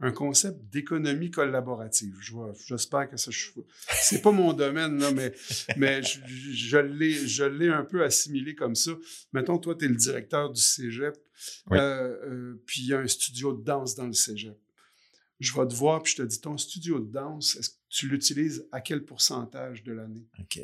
un, 0.00 0.12
concept 0.12 0.60
d'économie 0.70 1.30
collaborative. 1.30 2.14
J'espère 2.66 3.10
que 3.10 3.16
ça. 3.16 3.30
C'est 4.00 4.22
pas 4.22 4.30
mon 4.30 4.52
domaine, 4.52 4.98
là, 4.98 5.10
mais, 5.10 5.34
mais 5.76 6.02
je, 6.02 6.20
je 6.24 7.44
l'ai 7.44 7.68
un 7.68 7.84
peu 7.84 8.04
assimilé 8.04 8.54
comme 8.54 8.74
ça. 8.76 8.92
Mettons, 9.32 9.58
toi, 9.58 9.74
tu 9.74 9.86
es 9.86 9.88
le 9.88 9.96
directeur 9.96 10.52
du 10.52 10.60
cégep, 10.60 11.16
euh, 11.72 11.76
euh, 11.76 12.62
puis 12.66 12.82
il 12.82 12.88
y 12.88 12.94
a 12.94 13.00
un 13.00 13.06
studio 13.08 13.52
de 13.52 13.64
danse 13.64 13.96
dans 13.96 14.06
le 14.06 14.12
cégep. 14.12 14.56
Je 15.40 15.52
vais 15.52 15.66
te 15.66 15.74
voir, 15.74 16.02
puis 16.02 16.12
je 16.12 16.22
te 16.22 16.26
dis 16.26 16.40
ton 16.40 16.56
studio 16.56 17.00
de 17.00 17.10
danse, 17.10 17.56
est-ce 17.56 17.70
que 17.70 17.74
tu 17.88 18.08
l'utilises 18.08 18.66
à 18.70 18.80
quel 18.80 19.04
pourcentage 19.04 19.82
de 19.82 19.92
l'année? 19.92 20.26
OK. 20.38 20.60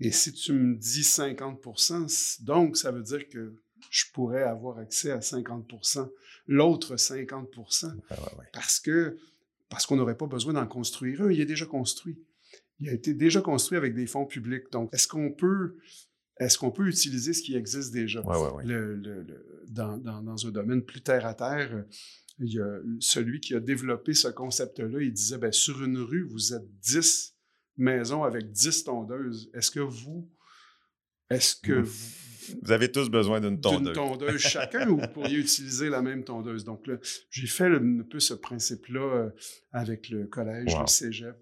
Et 0.00 0.10
si 0.10 0.32
tu 0.32 0.52
me 0.52 0.74
dis 0.74 1.02
50% 1.02 2.42
donc 2.44 2.76
ça 2.76 2.90
veut 2.90 3.02
dire 3.02 3.28
que 3.28 3.54
je 3.90 4.04
pourrais 4.12 4.42
avoir 4.42 4.78
accès 4.78 5.10
à 5.10 5.18
50% 5.18 6.08
l'autre 6.48 6.96
50 6.96 7.48
parce 8.52 8.80
que 8.80 9.16
parce 9.68 9.84
qu'on 9.86 9.96
n'aurait 9.96 10.16
pas 10.16 10.26
besoin 10.26 10.52
d'en 10.52 10.66
construire 10.66 11.22
un, 11.22 11.30
il 11.30 11.40
est 11.40 11.46
déjà 11.46 11.66
construit. 11.66 12.18
Il 12.78 12.88
a 12.88 12.92
été 12.92 13.14
déjà 13.14 13.40
construit 13.40 13.76
avec 13.76 13.94
des 13.94 14.06
fonds 14.06 14.26
publics. 14.26 14.70
Donc, 14.70 14.94
est-ce 14.94 15.08
qu'on 15.08 15.32
peut 15.32 15.76
est-ce 16.38 16.58
qu'on 16.58 16.70
peut 16.70 16.86
utiliser 16.86 17.32
ce 17.32 17.42
qui 17.42 17.56
existe 17.56 17.92
déjà? 17.92 18.22
dans, 19.68 19.96
dans, 19.98 20.46
un 20.46 20.50
domaine 20.50 20.82
plus 20.82 21.00
terre 21.00 21.24
à 21.24 21.34
terre, 21.34 21.84
il 22.38 22.52
y 22.52 22.60
a 22.60 22.78
celui 23.00 23.40
qui 23.40 23.54
a 23.54 23.60
développé 23.60 24.12
ce 24.12 24.28
concept-là, 24.28 25.00
il 25.00 25.12
disait, 25.12 25.38
ben, 25.38 25.50
sur 25.50 25.82
une 25.82 25.96
rue, 25.96 26.24
vous 26.24 26.52
êtes 26.52 26.68
10 26.80 27.34
maisons 27.78 28.22
avec 28.24 28.50
10 28.50 28.84
tondeuses. 28.84 29.50
Est-ce 29.54 29.70
que 29.70 29.80
vous, 29.80 30.28
est-ce 31.30 31.56
que 31.56 31.72
vous, 31.72 32.25
vous 32.62 32.72
avez 32.72 32.90
tous 32.90 33.08
besoin 33.08 33.40
d'une 33.40 33.60
tondeuse. 33.60 33.82
D'une 33.82 33.94
tondeuse 33.94 34.38
chacun 34.40 34.88
ou 34.88 34.98
vous 34.98 35.08
pourriez 35.08 35.38
utiliser 35.38 35.88
la 35.88 36.02
même 36.02 36.24
tondeuse. 36.24 36.64
Donc 36.64 36.86
là, 36.86 36.96
j'ai 37.30 37.46
fait 37.46 37.66
un 37.66 38.02
peu 38.02 38.20
ce 38.20 38.34
principe-là 38.34 39.00
euh, 39.00 39.30
avec 39.72 40.08
le 40.08 40.26
collège, 40.26 40.76
le 40.78 40.86
cégep. 40.86 41.36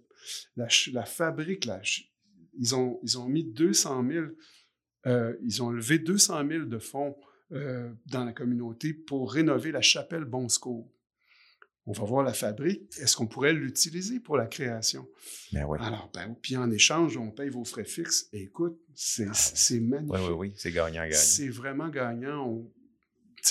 La, 0.57 0.69
la 0.93 1.05
fabrique, 1.05 1.69
ils, 2.59 2.75
ont, 2.75 2.99
ils 3.03 3.19
ont 3.19 3.29
mis 3.29 3.45
200 3.45 4.05
000, 4.09 4.27
euh, 5.07 5.35
ils 5.43 5.63
ont 5.63 5.71
levé 5.71 5.99
200 5.99 6.49
000 6.49 6.65
de 6.65 6.79
fonds 6.79 7.17
euh, 7.53 7.91
dans 8.07 8.25
la 8.25 8.33
communauté 8.33 8.95
pour 8.95 9.33
rénover 9.33 9.71
la 9.71 9.83
chapelle 9.83 10.25
Bon 10.25 10.49
on 11.87 11.93
va 11.93 12.05
voir 12.05 12.25
la 12.25 12.33
fabrique, 12.33 12.91
est-ce 12.99 13.17
qu'on 13.17 13.27
pourrait 13.27 13.53
l'utiliser 13.53 14.19
pour 14.19 14.37
la 14.37 14.47
création? 14.47 15.07
Ben 15.53 15.65
oui. 15.67 15.79
Alors, 15.81 16.11
ben, 16.15 16.35
puis 16.41 16.57
en 16.57 16.71
échange, 16.71 17.17
on 17.17 17.31
paye 17.31 17.51
vos 17.51 17.65
frais 17.65 17.85
fixes. 17.85 18.29
Et 18.33 18.45
écoute, 18.45 18.79
c'est 18.95 19.27
ah, 19.29 19.75
magnifique. 19.81 20.15
Oui, 20.15 20.21
oui, 20.21 20.35
oui, 20.37 20.53
c'est 20.57 20.73
gagnant-gagnant. 20.73 21.17
C'est 21.17 21.49
vraiment 21.49 21.89
gagnant. 21.89 22.65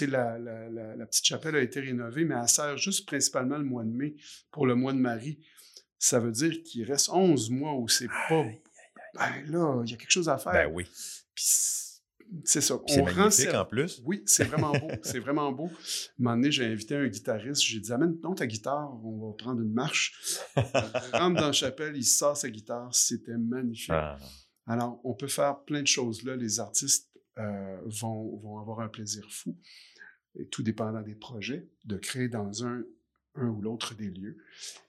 La, 0.01 0.39
la, 0.39 1.05
petite 1.05 1.25
chapelle 1.25 1.55
a 1.55 1.61
été 1.61 1.79
rénovée, 1.79 2.25
mais 2.25 2.33
elle 2.33 2.49
sert 2.49 2.77
juste 2.77 3.05
principalement 3.05 3.59
le 3.59 3.63
mois 3.63 3.83
de 3.83 3.91
mai 3.91 4.15
pour 4.49 4.65
le 4.65 4.73
mois 4.73 4.91
de 4.91 4.97
Marie. 4.97 5.39
Ça 5.99 6.19
veut 6.19 6.31
dire 6.31 6.63
qu'il 6.63 6.83
reste 6.85 7.09
11 7.09 7.51
mois 7.51 7.75
où 7.75 7.87
c'est 7.87 8.07
pas... 8.07 8.43
Ben 9.13 9.43
là, 9.45 9.83
il 9.85 9.91
y 9.91 9.93
a 9.93 9.97
quelque 9.97 10.09
chose 10.09 10.29
à 10.29 10.39
faire. 10.39 10.53
Ben 10.53 10.71
oui. 10.73 10.85
Puis 11.35 11.45
c'est 12.43 12.61
ça. 12.61 12.79
C'est 12.87 13.01
magnifique 13.01 13.53
en 13.53 13.65
plus. 13.65 14.01
Oui, 14.05 14.23
c'est 14.25 14.45
vraiment 14.45 14.71
beau. 14.71 14.89
c'est 15.03 15.19
vraiment 15.19 15.51
beau. 15.51 15.65
Un 16.19 16.23
moment 16.23 16.35
donné, 16.35 16.51
j'ai 16.51 16.65
invité 16.65 16.95
un 16.95 17.07
guitariste. 17.07 17.61
J'ai 17.61 17.79
dit 17.79 17.91
Amène 17.91 18.19
donc 18.19 18.37
ta 18.37 18.47
guitare, 18.47 18.93
on 19.03 19.27
va 19.27 19.33
prendre 19.37 19.61
une 19.61 19.73
marche. 19.73 20.13
rentre 21.13 21.39
dans 21.39 21.47
la 21.47 21.51
chapelle, 21.51 21.95
il 21.95 22.05
sort 22.05 22.37
sa 22.37 22.49
guitare. 22.49 22.93
C'était 22.93 23.37
magnifique. 23.37 23.91
Ah. 23.91 24.17
Alors, 24.65 24.99
on 25.03 25.13
peut 25.13 25.27
faire 25.27 25.63
plein 25.63 25.81
de 25.81 25.87
choses 25.87 26.23
là. 26.23 26.35
Les 26.35 26.59
artistes 26.59 27.09
euh, 27.37 27.77
vont, 27.85 28.37
vont 28.37 28.59
avoir 28.59 28.79
un 28.79 28.89
plaisir 28.89 29.25
fou. 29.29 29.57
et 30.35 30.47
tout 30.47 30.63
dépendant 30.63 31.01
des 31.01 31.15
projets, 31.15 31.67
de 31.85 31.97
créer 31.97 32.29
dans 32.29 32.65
un, 32.65 32.83
un 33.35 33.47
ou 33.47 33.61
l'autre 33.61 33.95
des 33.95 34.09
lieux. 34.09 34.37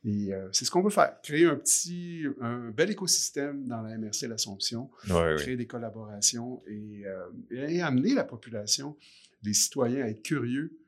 Et 0.04 0.34
euh, 0.34 0.48
c'est 0.52 0.64
ce 0.64 0.70
qu'on 0.70 0.82
veut 0.82 0.90
faire, 0.90 1.20
créer 1.22 1.46
un 1.46 1.56
petit, 1.56 2.24
un 2.40 2.70
bel 2.70 2.90
écosystème 2.90 3.66
dans 3.66 3.82
la 3.82 3.96
MRC 3.96 4.26
L'Assomption, 4.28 4.90
Ouais, 5.10 5.36
créer 5.38 5.56
des 5.56 5.66
collaborations 5.66 6.62
et, 6.66 7.04
euh, 7.06 7.28
et 7.50 7.80
amener 7.80 8.14
la 8.14 8.24
population, 8.24 8.96
les 9.42 9.54
citoyens 9.54 10.04
à 10.04 10.08
être 10.08 10.22
curieux 10.22 10.78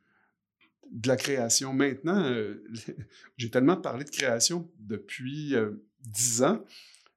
de 0.91 1.09
la 1.09 1.17
création. 1.17 1.73
Maintenant, 1.73 2.23
euh, 2.25 2.65
j'ai 3.37 3.51
tellement 3.51 3.77
parlé 3.77 4.05
de 4.05 4.11
création 4.11 4.71
depuis 4.79 5.55
dix 6.01 6.43
ans 6.43 6.63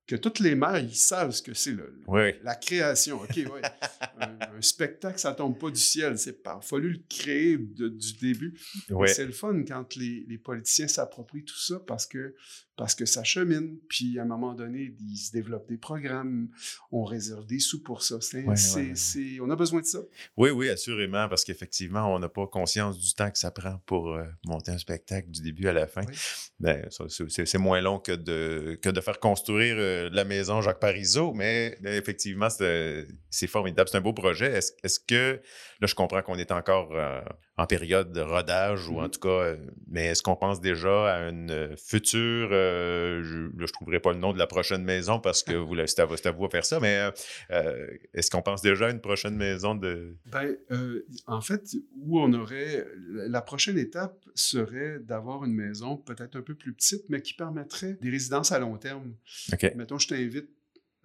que 0.10 0.16
toutes 0.16 0.40
les 0.40 0.56
maires, 0.56 0.80
ils 0.80 0.96
savent 0.96 1.30
ce 1.30 1.44
que 1.44 1.54
c'est 1.54 1.72
le- 1.74 1.94
Oui. 2.08 2.32
la 2.42 2.56
création. 2.56 3.22
OK, 3.22 3.36
ouais. 3.36 3.62
un, 4.20 4.58
un 4.58 4.62
spectacle, 4.62 5.20
ça 5.20 5.34
tombe 5.34 5.56
pas 5.60 5.70
du 5.70 5.80
ciel. 5.80 6.18
C'est 6.18 6.42
pas. 6.42 6.56
Il 6.56 6.66
a 6.66 6.68
fallu 6.68 6.90
le 6.94 7.00
créer 7.08 7.58
de- 7.60 7.90
du 7.90 8.14
début. 8.14 8.60
Ouais. 8.90 9.08
C'est 9.08 9.26
le 9.26 9.32
fun 9.32 9.64
quand 9.68 9.96
les, 9.96 10.26
les 10.28 10.38
politiciens 10.40 10.88
s'approprient 10.88 11.46
tout 11.46 11.60
ça 11.60 11.80
parce 11.86 12.08
que, 12.08 12.34
parce 12.80 12.96
que 12.96 13.06
ça 13.06 13.24
chemine. 13.26 13.78
Puis 13.90 14.18
à 14.18 14.24
un 14.24 14.26
moment 14.26 14.54
donné, 14.54 14.96
ils 15.02 15.18
se 15.18 15.32
développent 15.34 15.68
des 15.68 15.78
programmes, 15.78 16.48
on 16.92 17.04
réserve 17.04 17.46
des 17.46 17.60
sous 17.60 17.84
pour 17.84 18.02
ça. 18.04 18.22
C'est, 18.22 18.44
Ouais, 18.46 18.56
c'est- 18.56 18.80
ouais. 18.80 18.96
c'est- 18.96 19.40
on 19.42 19.50
a 19.50 19.56
besoin 19.58 19.82
de 19.82 19.86
ça. 19.86 20.00
Oui, 20.38 20.50
oui, 20.50 20.70
assurément, 20.70 21.28
parce 21.28 21.44
qu'effectivement, 21.44 22.14
on 22.16 22.20
n'a 22.20 22.30
pas 22.30 22.48
conscience 22.48 22.98
du 22.98 23.14
temps 23.14 23.30
que 23.30 23.38
ça 23.38 23.52
prend 23.52 23.80
pour 23.86 24.14
euh, 24.16 24.24
monter 24.46 24.72
un 24.72 24.78
spectacle 24.78 25.30
du 25.30 25.42
début 25.42 25.68
à 25.68 25.74
la 25.74 25.88
fin. 25.88 26.04
Oui. 26.08 26.16
Ben, 26.62 26.88
ça, 26.90 27.04
c'est- 27.10 27.58
moins 27.60 27.82
long 27.82 28.00
que 28.00 28.14
de, 28.14 28.80
que 28.82 28.90
de 28.90 29.02
faire 29.02 29.20
construire 29.20 29.76
euh, 29.78 30.10
la 30.14 30.24
maison 30.24 30.62
Jacques 30.62 30.80
Parizeau, 30.80 31.34
mais, 31.34 31.78
mais 31.82 31.98
effectivement, 31.98 32.50
c'est 32.50 33.06
c'est 33.30 33.48
formidable. 33.48 33.90
C'est 33.92 33.98
un 33.98 34.02
beau 34.02 34.14
projet. 34.14 34.50
Est-ce 34.54 34.72
est-ce 34.82 35.00
que, 35.02 35.42
là, 35.82 35.88
je 35.88 35.94
comprends 35.96 36.22
qu'on 36.22 36.38
est 36.38 36.52
encore 36.54 36.92
euh, 36.94 37.20
en 37.60 37.66
période 37.68 38.12
de 38.14 38.22
rodage, 38.22 38.88
ou 38.88 39.00
en 39.00 39.04
Mhm. 39.04 39.12
tout 39.12 39.20
cas, 39.20 39.30
euh, 39.30 39.58
mais 39.88 40.06
est-ce 40.08 40.24
qu'on 40.24 40.36
pense 40.36 40.62
déjà 40.62 41.14
à 41.14 41.30
une 41.30 41.76
future, 41.78 42.50
euh, 42.52 43.22
je, 43.24 43.50
je 43.66 43.72
trouverai 43.74 44.00
pas 44.00 44.14
le 44.14 44.20
nom 44.20 44.32
de 44.34 44.40
la 44.40 44.48
prochaine 44.48 44.84
maison 44.84 45.20
parce 45.20 45.44
que 45.44 45.54
vous, 45.68 45.76
c'est 45.86 46.00
à, 46.00 46.06
vous- 46.06 46.16
à 46.24 46.32
vous 46.32 46.46
à 46.46 46.50
faire 46.50 46.66
ça, 46.66 46.80
mais 46.80 47.10
euh, 47.52 47.88
est-ce 48.14 48.32
qu'on 48.32 48.42
pense 48.42 48.62
déjà 48.62 48.88
à 48.88 48.92
une 48.92 49.02
prochaine 49.02 49.36
maison 49.36 49.76
de... 49.76 50.16
Ben, 50.32 50.56
euh, 50.72 51.06
en 51.28 51.42
fait, 51.42 51.64
où 51.98 52.20
on 52.22 52.32
aurait. 52.34 52.86
La 53.10 53.42
prochaine 53.42 53.78
étape 53.78 54.26
serait 54.36 55.00
d'avoir 55.00 55.44
une 55.44 55.54
maison 55.54 55.98
peut-être 55.98 56.36
un 56.38 56.42
peu 56.42 56.56
plus 56.56 56.74
petite, 56.74 57.04
mais 57.10 57.22
qui 57.22 57.34
permettrait 57.34 57.98
des 58.02 58.10
résidences 58.10 58.52
à 58.52 58.60
long 58.60 58.78
terme. 58.78 59.14
OK. 59.52 59.74
Mettons, 59.76 59.98
je 60.00 60.08
t'invite 60.08 60.50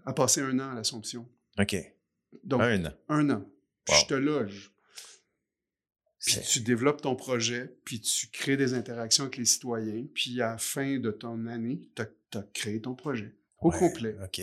à 0.07 0.13
passer 0.13 0.41
un 0.43 0.59
an 0.61 0.71
à 0.73 0.75
l'Assomption. 0.75 1.27
OK. 1.59 1.75
Donc, 2.45 2.61
Un 2.63 2.85
an. 2.87 2.93
un 3.09 3.31
an. 3.31 3.45
Wow. 3.89 3.97
je 4.01 4.07
te 4.07 4.15
loge. 4.15 4.71
Puis 6.27 6.39
tu 6.51 6.61
développes 6.61 7.03
ton 7.03 7.15
projet, 7.17 7.75
puis 7.85 8.01
tu 8.01 8.29
crées 8.29 8.57
des 8.57 8.75
interactions 8.75 9.25
avec 9.25 9.37
les 9.37 9.45
citoyens, 9.45 10.07
puis 10.15 10.41
à 10.41 10.53
la 10.53 10.59
fin 10.59 10.99
de 10.99 11.11
ton 11.11 11.47
année, 11.47 11.81
tu 11.95 12.03
as, 12.03 12.43
créé 12.53 12.81
ton 12.81 12.95
projet 12.95 13.35
au 13.61 13.71
Ouais, 13.71 13.79
complet. 13.79 14.17
OK. 14.25 14.41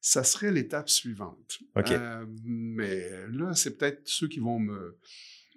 Ça 0.00 0.22
serait 0.24 0.52
l'étape 0.52 0.88
suivante. 0.88 1.58
OK. 1.76 1.90
Euh, 1.90 2.24
mais 2.44 3.10
là, 3.32 3.52
c'est 3.54 3.76
peut-être 3.76 4.02
ceux 4.06 4.28
qui 4.28 4.38
vont 4.38 4.58
me 4.60 4.96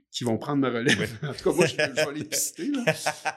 qui 0.10 0.26
vont 0.26 0.38
prendre 0.38 0.58
ma 0.60 0.69
relève. 0.69 1.17
en 1.24 1.34
tout 1.34 1.43
cas, 1.52 1.56
moi, 1.56 1.65
je, 1.65 1.74
je 1.76 2.06
vais 2.06 2.13
les 2.19 2.24
pister. 2.30 2.67
Là. 2.69 2.84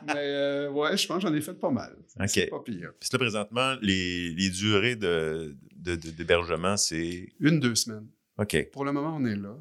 Mais 0.06 0.14
euh, 0.16 0.70
ouais, 0.72 0.96
je 0.96 1.06
pense 1.06 1.22
que 1.22 1.28
j'en 1.28 1.34
ai 1.34 1.40
fait 1.40 1.54
pas 1.54 1.70
mal. 1.70 1.94
OK. 2.18 2.26
C'est 2.28 2.46
pas 2.48 2.60
pire. 2.64 2.92
Puis 2.98 3.08
là, 3.12 3.18
présentement, 3.20 3.76
les, 3.80 4.30
les 4.30 4.50
durées 4.50 4.96
de, 4.96 5.56
de- 5.76 5.94
de- 5.94 6.10
d'hébergement, 6.10 6.76
c'est... 6.76 7.28
Une, 7.38 7.60
deux 7.60 7.76
semaines. 7.76 8.08
OK. 8.38 8.70
Pour 8.72 8.84
le 8.84 8.90
moment, 8.90 9.14
on 9.16 9.24
est 9.24 9.37
là. 9.37 9.56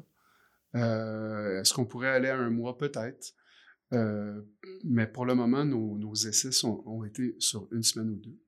Euh, 0.74 1.60
Est-ce 1.60 1.72
qu'on 1.74 1.84
pourrait 1.86 2.08
aller 2.08 2.28
à 2.28 2.36
un 2.38 2.50
mois? 2.50 2.76
Peut-être? 2.78 3.32
Euh, 3.92 4.40
mais 4.84 5.06
pour 5.06 5.24
le 5.26 5.34
moment, 5.34 5.64
nos, 5.64 5.98
nos 5.98 6.14
essais 6.14 6.50
sont- 6.52 6.82
ont 6.86 7.04
été 7.04 7.36
sur 7.38 7.68
une 7.72 7.82
semaine 7.82 8.10
ou 8.10 8.16
deux. 8.16 8.38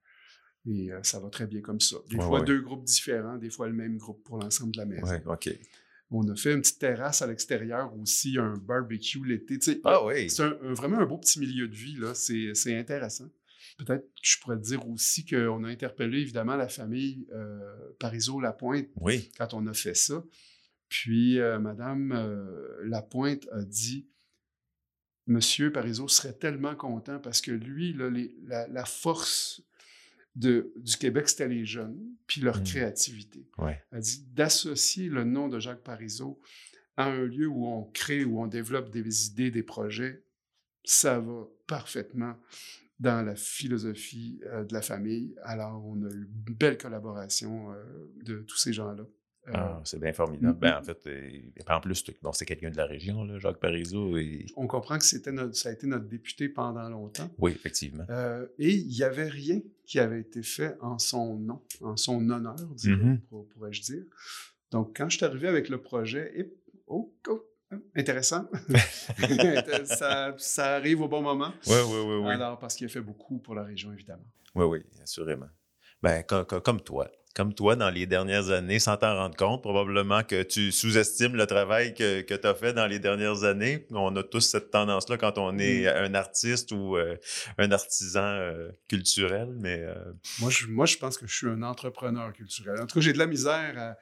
Et 0.69 0.93
euh, 0.93 1.01
ça 1.05 1.21
va 1.21 1.29
très 1.31 1.47
bien 1.47 1.61
comme 1.61 1.79
ça. 1.81 1.97
Des 2.11 2.17
Ouais, 2.17 2.25
fois, 2.25 2.41
ouais. 2.41 2.45
deux 2.47 2.61
groupes 2.61 2.85
différents, 2.85 3.37
des 3.37 3.51
fois 3.51 3.69
le 3.69 3.75
même 3.75 3.97
groupe 3.99 4.25
pour 4.25 4.39
l'ensemble 4.39 4.73
de 4.73 4.79
la 4.79 4.87
maison. 4.87 5.07
Ouais, 5.07 5.23
OK. 5.27 5.49
On 6.11 6.27
a 6.29 6.35
fait 6.37 6.53
une 6.55 6.61
petite 6.61 6.79
terrasse 6.81 7.23
à 7.23 7.27
l'extérieur 7.27 7.93
aussi, 7.97 8.37
un 8.39 8.55
barbecue 8.57 9.25
l'été. 9.25 9.59
Ah 9.85 10.05
oui. 10.05 10.29
C'est 10.31 10.43
un- 10.43 10.57
un- 10.62 10.73
vraiment 10.75 10.99
un 10.99 11.07
beau 11.07 11.19
petit 11.19 11.39
milieu 11.39 11.69
de 11.69 11.75
vie, 11.75 11.97
là. 11.97 12.15
C'est 12.15 12.53
c'est 12.55 12.77
intéressant. 12.77 13.29
Peut-être 13.79 14.05
que 14.07 14.11
je 14.23 14.39
pourrais 14.41 14.57
te 14.57 14.62
dire 14.62 14.89
aussi 14.89 15.27
qu'on 15.27 15.62
a 15.65 15.69
interpellé 15.69 16.21
évidemment 16.21 16.57
la 16.57 16.69
famille 16.69 17.27
euh, 17.33 17.59
Parizeau-Lapointe 18.01 18.89
Oui. 19.01 19.31
quand 19.39 19.53
on 19.55 19.67
a 19.67 19.75
fait 19.75 19.95
ça. 19.95 20.25
Puis 20.88 21.38
euh, 21.40 21.59
Madame 21.59 22.12
euh, 22.12 22.79
Lapointe 22.85 23.49
a 23.53 23.62
dit 23.62 24.07
Monsieur 25.27 25.72
Parizeau 25.72 26.07
serait 26.07 26.35
tellement 26.35 26.77
content 26.77 27.18
parce 27.18 27.40
que 27.40 27.51
lui, 27.51 27.92
là, 27.92 28.09
les- 28.09 28.37
la, 28.44 28.68
la 28.68 28.85
force 28.85 29.62
de, 30.37 30.72
du 30.77 30.96
Québec, 30.96 31.29
c'était 31.29 31.49
les 31.49 31.64
jeunes, 31.64 31.99
puis 32.27 32.40
leur 32.40 32.61
Mm. 32.61 32.64
créativité. 32.64 33.49
Ouais. 33.59 33.83
Elle 33.90 34.01
dit 34.01 34.25
d'associer 34.35 35.09
le 35.09 35.25
nom 35.25 35.49
de 35.49 35.59
Jacques 35.59 35.83
Parizeau 35.83 36.40
à 36.96 37.07
un 37.07 37.25
lieu 37.25 37.49
où 37.49 37.66
on 37.66 37.85
crée, 37.90 38.25
où 38.25 38.40
on 38.40 38.46
développe 38.46 38.90
des 38.90 39.27
idées, 39.27 39.51
des 39.51 39.62
projets, 39.64 40.22
ça 40.85 41.18
va 41.18 41.49
parfaitement 41.66 42.37
dans 43.01 43.22
la 43.27 43.35
philosophie 43.35 44.40
euh, 44.46 44.64
de 44.64 44.72
la 44.72 44.83
famille. 44.83 45.35
Alors, 45.42 45.85
on 45.85 46.01
a 46.05 46.09
eu 46.11 46.25
une 46.46 46.55
belle 46.55 46.79
collaboration 46.79 47.72
de 48.22 48.42
tous 48.42 48.57
ces 48.59 48.72
gens-là. 48.72 49.05
Euh, 49.48 49.52
Ah, 49.54 49.80
c'est 49.85 50.00
bien 50.00 50.12
formidable. 50.12 50.56
Mm, 50.56 50.61
Ben, 50.61 50.74
mm. 50.74 50.78
en 50.78 50.82
fait, 50.82 51.06
euh, 51.06 51.40
en 51.68 51.80
plus, 51.80 51.94
c'est- 52.04 52.44
quelqu'un 52.44 52.70
de 52.70 52.76
la 52.76 52.87
région, 52.87 53.24
là, 53.24 53.38
Jacques 53.38 53.59
Parizeau. 53.61 54.16
Et... 54.16 54.46
on 54.56 54.66
comprend 54.66 54.98
que 54.98 55.04
c'était 55.04 55.30
ça 55.52 55.68
a 55.68 55.72
été 55.72 55.87
notre 55.87 56.06
député 56.06 56.48
pendant 56.48 56.88
longtemps. 56.88 57.30
Oui, 57.38 57.52
effectivement. 57.52 58.04
Euh, 58.11 58.46
et 58.59 58.70
il 58.74 58.88
n'y 58.88 59.02
avait 59.02 59.28
rien 59.28 59.61
qui 59.85 60.00
avait 60.00 60.20
été 60.20 60.42
fait 60.42 60.76
en 60.80 60.98
son 60.98 61.37
nom, 61.38 61.62
en 61.80 61.96
son 61.96 62.28
honneur, 62.28 62.56
Mhm. 62.85 63.20
pour- 63.28 63.46
pourrais-je 63.48 63.82
dire. 63.82 64.02
Donc, 64.72 64.96
quand 64.96 65.09
je 65.09 65.16
suis 65.18 65.24
arrivé 65.24 65.46
avec 65.48 65.68
le 65.68 65.80
projet, 65.80 66.32
et, 66.37 66.52
oh, 66.88 67.14
oh, 67.28 67.44
intéressant, 67.94 68.48
ça, 69.85 70.35
ça 70.38 70.74
arrive 70.74 71.00
au 71.02 71.09
bon 71.09 71.22
moment. 71.22 71.52
Oui, 71.66 71.74
oui, 71.87 72.00
oui, 72.04 72.16
oui. 72.24 72.30
Alors, 72.32 72.59
parce 72.59 72.74
qu'il 72.74 72.87
a 72.87 72.88
fait 72.88 73.00
beaucoup 73.00 73.38
pour 73.38 73.54
la 73.54 73.62
région, 73.62 73.92
évidemment. 73.92 74.26
Oui, 74.54 74.64
oui, 74.64 74.82
assurément. 75.02 75.48
Ben, 76.02 76.22
co- 76.24 76.44
co- 76.44 76.61
comme, 76.61 76.80
toi. 76.80 77.09
Comme 77.37 77.53
toi, 77.53 77.77
dans 77.77 77.90
les 77.90 78.07
dernières 78.07 78.51
années, 78.51 78.79
sans 78.79 78.96
t'en 78.96 79.14
rendre 79.14 79.37
compte, 79.37 79.61
probablement 79.61 80.22
que 80.22 80.42
tu 80.42 80.72
sous-estimes 80.72 81.37
le 81.37 81.46
travail 81.46 81.92
que, 81.92 82.22
que 82.22 82.33
tu 82.33 82.46
as 82.46 82.55
fait 82.55 82.72
dans 82.72 82.87
les 82.87 82.99
dernières 82.99 83.44
années. 83.44 83.87
On 83.90 84.16
a 84.16 84.22
tous 84.22 84.40
cette 84.40 84.70
tendance-là 84.70 85.18
quand 85.18 85.37
on 85.37 85.59
est 85.59 85.85
Mm. 85.85 86.05
un 86.07 86.14
artiste 86.14 86.72
ou 86.72 86.96
euh, 86.96 87.16
un 87.59 87.70
artisan 87.72 88.22
euh, 88.25 88.70
culturel, 88.88 89.49
mais 89.61 89.81
euh, 89.83 89.94
Moi 90.40 90.49
je, 90.51 90.66
moi, 90.66 90.87
je 90.87 90.96
pense 90.96 91.18
que 91.18 91.27
je 91.27 91.35
suis 91.37 91.46
un 91.49 91.62
entrepreneur 91.62 92.33
culturel. 92.33 92.81
En 92.81 92.87
tout 92.87 92.94
cas, 92.94 93.01
j'ai 93.03 93.12
de 93.12 93.18
la 93.18 93.27
misère 93.27 93.96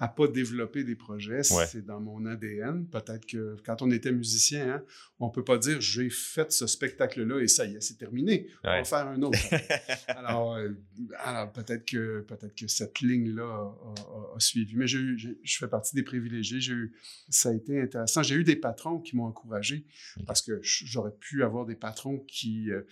à 0.00 0.08
pas 0.08 0.26
développer 0.26 0.82
des 0.82 0.96
projets. 0.96 1.40
Ouais. 1.54 1.66
C'est 1.66 1.84
dans 1.86 2.00
mon 2.00 2.26
ADN. 2.26 2.86
Peut-être 2.88 3.26
que 3.26 3.56
quand 3.64 3.80
on 3.80 3.90
était 3.92 4.10
musicien, 4.10 4.68
hein, 4.74 4.82
on 5.20 5.30
peut 5.30 5.44
pas 5.44 5.56
dire 5.56 5.80
j'ai 5.80 6.10
fait 6.10 6.50
ce 6.50 6.66
spectacle-là 6.66 7.38
et 7.40 7.46
ça 7.48 7.64
y 7.64 7.76
est, 7.76 7.80
c'est 7.80 7.96
terminé. 7.96 8.48
On 8.64 8.68
va 8.68 8.84
faire 8.84 9.06
un 9.06 9.22
autre. 9.22 9.38
alors, 10.08 10.54
euh, 10.56 10.70
alors, 11.18 11.52
peut-être 11.52 11.84
que 11.84 12.22
peut-être 12.22 12.54
que 12.56 12.66
cette 12.66 13.00
ligne-là 13.00 13.44
a, 13.44 13.92
a- 14.00 14.36
a 14.36 14.40
suivi. 14.40 14.74
Mais 14.76 14.86
j'ai 14.88 14.98
eu- 14.98 15.18
j'ai- 15.18 15.38
je 15.42 15.56
fais 15.58 15.68
partie 15.68 15.94
des 15.94 16.02
privilégiés. 16.02 16.60
J'ai 16.60 16.72
eu, 16.74 16.96
ça 17.28 17.50
a 17.50 17.54
été 17.54 17.80
intéressant. 17.80 18.22
J'ai 18.22 18.34
eu 18.34 18.44
des 18.44 18.56
patrons 18.56 18.98
qui 18.98 19.14
m'ont 19.16 19.26
encouragé 19.26 19.86
parce 20.26 20.42
que 20.42 20.58
j'aurais 20.62 21.14
pu 21.20 21.44
avoir 21.44 21.66
des 21.66 21.76
patrons 21.76 22.18
qui 22.26 22.70
euh, 22.72 22.82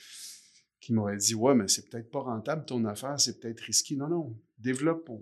qui 0.81 0.93
m'auraient 0.93 1.17
dit 1.17 1.35
ouais 1.37 1.55
mais 1.55 1.69
c'est 1.69 1.89
peut-être 1.89 2.11
pas 2.11 2.21
rentable 2.21 2.65
ton 2.65 2.85
affaire, 2.85 3.19
c'est 3.21 3.39
peut-être 3.41 3.61
risqué. 3.61 3.95
Non 3.97 4.09
non, 4.09 4.37
développe, 4.59 5.09
on, 5.11 5.21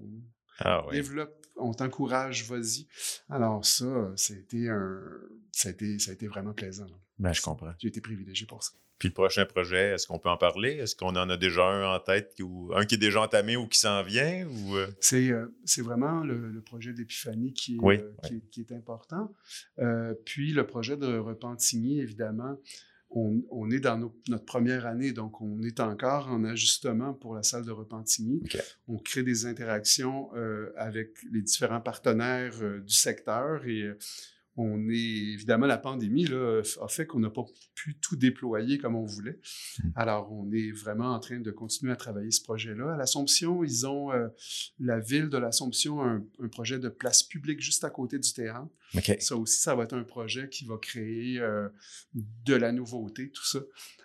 ah 0.60 0.84
oui. 0.88 0.96
développe, 0.96 1.39
on 1.60 1.72
t'encourage, 1.74 2.44
vas-y. 2.44 2.86
Alors 3.28 3.64
ça, 3.64 4.12
ça 4.16 4.34
a 4.34 4.36
été 4.36 4.68
un, 4.68 5.00
ça 5.52 5.68
a 5.68 5.72
été, 5.72 5.98
ça 5.98 6.10
a 6.10 6.14
été 6.14 6.26
vraiment 6.26 6.52
plaisant. 6.52 6.86
Ben, 7.18 7.32
je 7.32 7.42
comprends. 7.42 7.72
J'ai 7.78 7.88
été 7.88 8.00
privilégié 8.00 8.46
pour 8.46 8.62
ça. 8.62 8.72
Puis 8.98 9.08
le 9.08 9.14
prochain 9.14 9.46
projet, 9.46 9.92
est-ce 9.94 10.06
qu'on 10.06 10.18
peut 10.18 10.28
en 10.28 10.36
parler? 10.36 10.72
Est-ce 10.72 10.94
qu'on 10.94 11.16
en 11.16 11.30
a 11.30 11.36
déjà 11.38 11.64
un 11.64 11.94
en 11.94 12.00
tête, 12.00 12.34
ou 12.42 12.70
un 12.74 12.84
qui 12.84 12.96
est 12.96 12.98
déjà 12.98 13.22
entamé 13.22 13.56
ou 13.56 13.66
qui 13.66 13.78
s'en 13.78 14.02
vient? 14.02 14.46
Ou, 14.46 14.76
euh? 14.76 14.88
C'est, 15.00 15.30
euh, 15.30 15.46
c'est 15.64 15.80
vraiment 15.80 16.20
le, 16.22 16.50
le 16.50 16.60
projet 16.60 16.92
d'Épiphanie 16.92 17.54
qui 17.54 17.76
est, 17.76 17.80
Oui, 17.80 17.96
euh, 17.96 18.12
qui, 18.26 18.34
est- 18.36 18.50
qui 18.50 18.60
est 18.60 18.72
important. 18.72 19.34
Euh, 19.78 20.12
puis 20.26 20.52
le 20.52 20.66
projet 20.66 20.98
de 20.98 21.16
Repentigny, 21.16 22.00
évidemment, 22.00 22.58
on, 23.10 23.42
on 23.50 23.70
est 23.70 23.80
dans 23.80 23.98
nos- 23.98 24.14
notre 24.28 24.44
première 24.44 24.86
année, 24.86 25.12
donc 25.12 25.40
on 25.40 25.60
est 25.62 25.80
encore 25.80 26.28
en 26.28 26.44
ajustement 26.44 27.12
pour 27.12 27.34
la 27.34 27.42
salle 27.42 27.64
de 27.64 27.72
Repentigny. 27.72 28.42
On 28.86 28.98
crée 28.98 29.22
des 29.22 29.46
interactions 29.46 30.30
euh, 30.36 30.72
avec 30.76 31.16
les 31.32 31.42
différents 31.42 31.80
partenaires 31.80 32.54
euh, 32.62 32.80
du 32.80 32.94
secteur 32.94 33.66
et 33.66 33.82
euh, 33.82 33.98
on 34.56 34.88
est 34.90 35.32
évidemment 35.34 35.66
la 35.66 35.78
pandémie 35.78 36.24
là, 36.26 36.60
a 36.82 36.88
fait 36.88 37.06
qu'on 37.06 37.20
n'a 37.20 37.30
pas 37.30 37.44
pu 37.74 37.96
tout 38.00 38.16
déployer 38.16 38.78
comme 38.78 38.94
on 38.94 39.04
voulait. 39.04 39.38
Mm. 39.82 39.88
Alors 39.94 40.32
on 40.32 40.52
est 40.52 40.70
vraiment 40.72 41.12
en 41.14 41.20
train 41.20 41.40
de 41.40 41.50
continuer 41.50 41.92
à 41.92 41.96
travailler 41.96 42.30
ce 42.30 42.42
projet-là. 42.42 42.94
À 42.94 42.96
l'Assomption, 42.96 43.64
ils 43.64 43.86
ont 43.86 44.12
euh, 44.12 44.28
la 44.78 44.98
ville 45.00 45.28
de 45.28 45.38
l'Assomption 45.38 46.00
a 46.02 46.06
un, 46.06 46.24
un 46.40 46.48
projet 46.48 46.78
de 46.78 46.88
place 46.88 47.22
publique 47.22 47.60
juste 47.60 47.84
à 47.84 47.90
côté 47.90 48.18
du 48.18 48.32
théâtre. 48.32 48.68
Ça 49.20 49.36
aussi, 49.36 49.60
ça 49.60 49.74
va 49.74 49.84
être 49.84 49.94
un 49.94 50.02
projet 50.02 50.48
qui 50.48 50.64
va 50.64 50.76
créer 50.76 51.38
euh, 51.38 51.68
de 52.14 52.54
la 52.54 52.72
nouveauté, 52.72 53.30
tout 53.30 53.44
ça. 53.44 53.60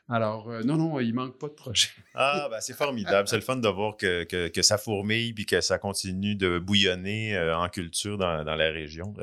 Alors, 0.08 0.52
euh, 0.52 0.62
non, 0.62 0.78
non, 0.78 1.00
il 1.00 1.15
manque 1.15 1.39
pas 1.39 1.48
de 1.48 1.54
projet. 1.54 1.88
ah, 2.13 2.48
ben, 2.52 2.62
c'est 2.62 2.76
formidable. 2.76 3.28
C'est 3.28 3.38
le 3.38 3.41
fun 3.41 3.56
de 3.56 3.67
voir 3.67 3.98
que, 3.98 4.24
que, 4.24 4.62
ça 4.62 4.78
fourmille 4.78 5.34
puis 5.34 5.48
que 5.48 5.62
ça 5.62 5.80
continue 5.80 6.36
de 6.36 6.60
bouillonner 6.60 7.36
euh, 7.36 7.58
en 7.58 7.67
culture 7.69 8.17
dans, 8.17 8.43
dans 8.43 8.56
la 8.56 8.69
région. 8.69 9.13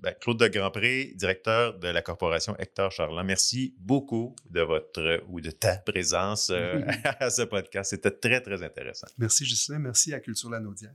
Ben, 0.00 0.12
Claude 0.20 0.38
de 0.38 0.48
Grandpré, 0.48 1.12
directeur 1.14 1.78
de 1.78 1.86
la 1.86 2.02
corporation 2.02 2.56
Hector 2.58 2.90
Charland, 2.90 3.24
merci 3.24 3.76
beaucoup 3.78 4.34
de 4.50 4.62
votre 4.62 5.22
ou 5.28 5.40
de 5.40 5.52
ta 5.52 5.76
présence 5.76 6.50
à 7.20 7.30
ce 7.30 7.42
podcast. 7.42 7.90
C'était 7.90 8.10
très, 8.10 8.40
très 8.40 8.64
intéressant. 8.64 9.06
Merci, 9.18 9.44
Justin. 9.44 9.78
Merci 9.78 10.12
à 10.12 10.18
Culture 10.18 10.50
Lanaudière. 10.50 10.94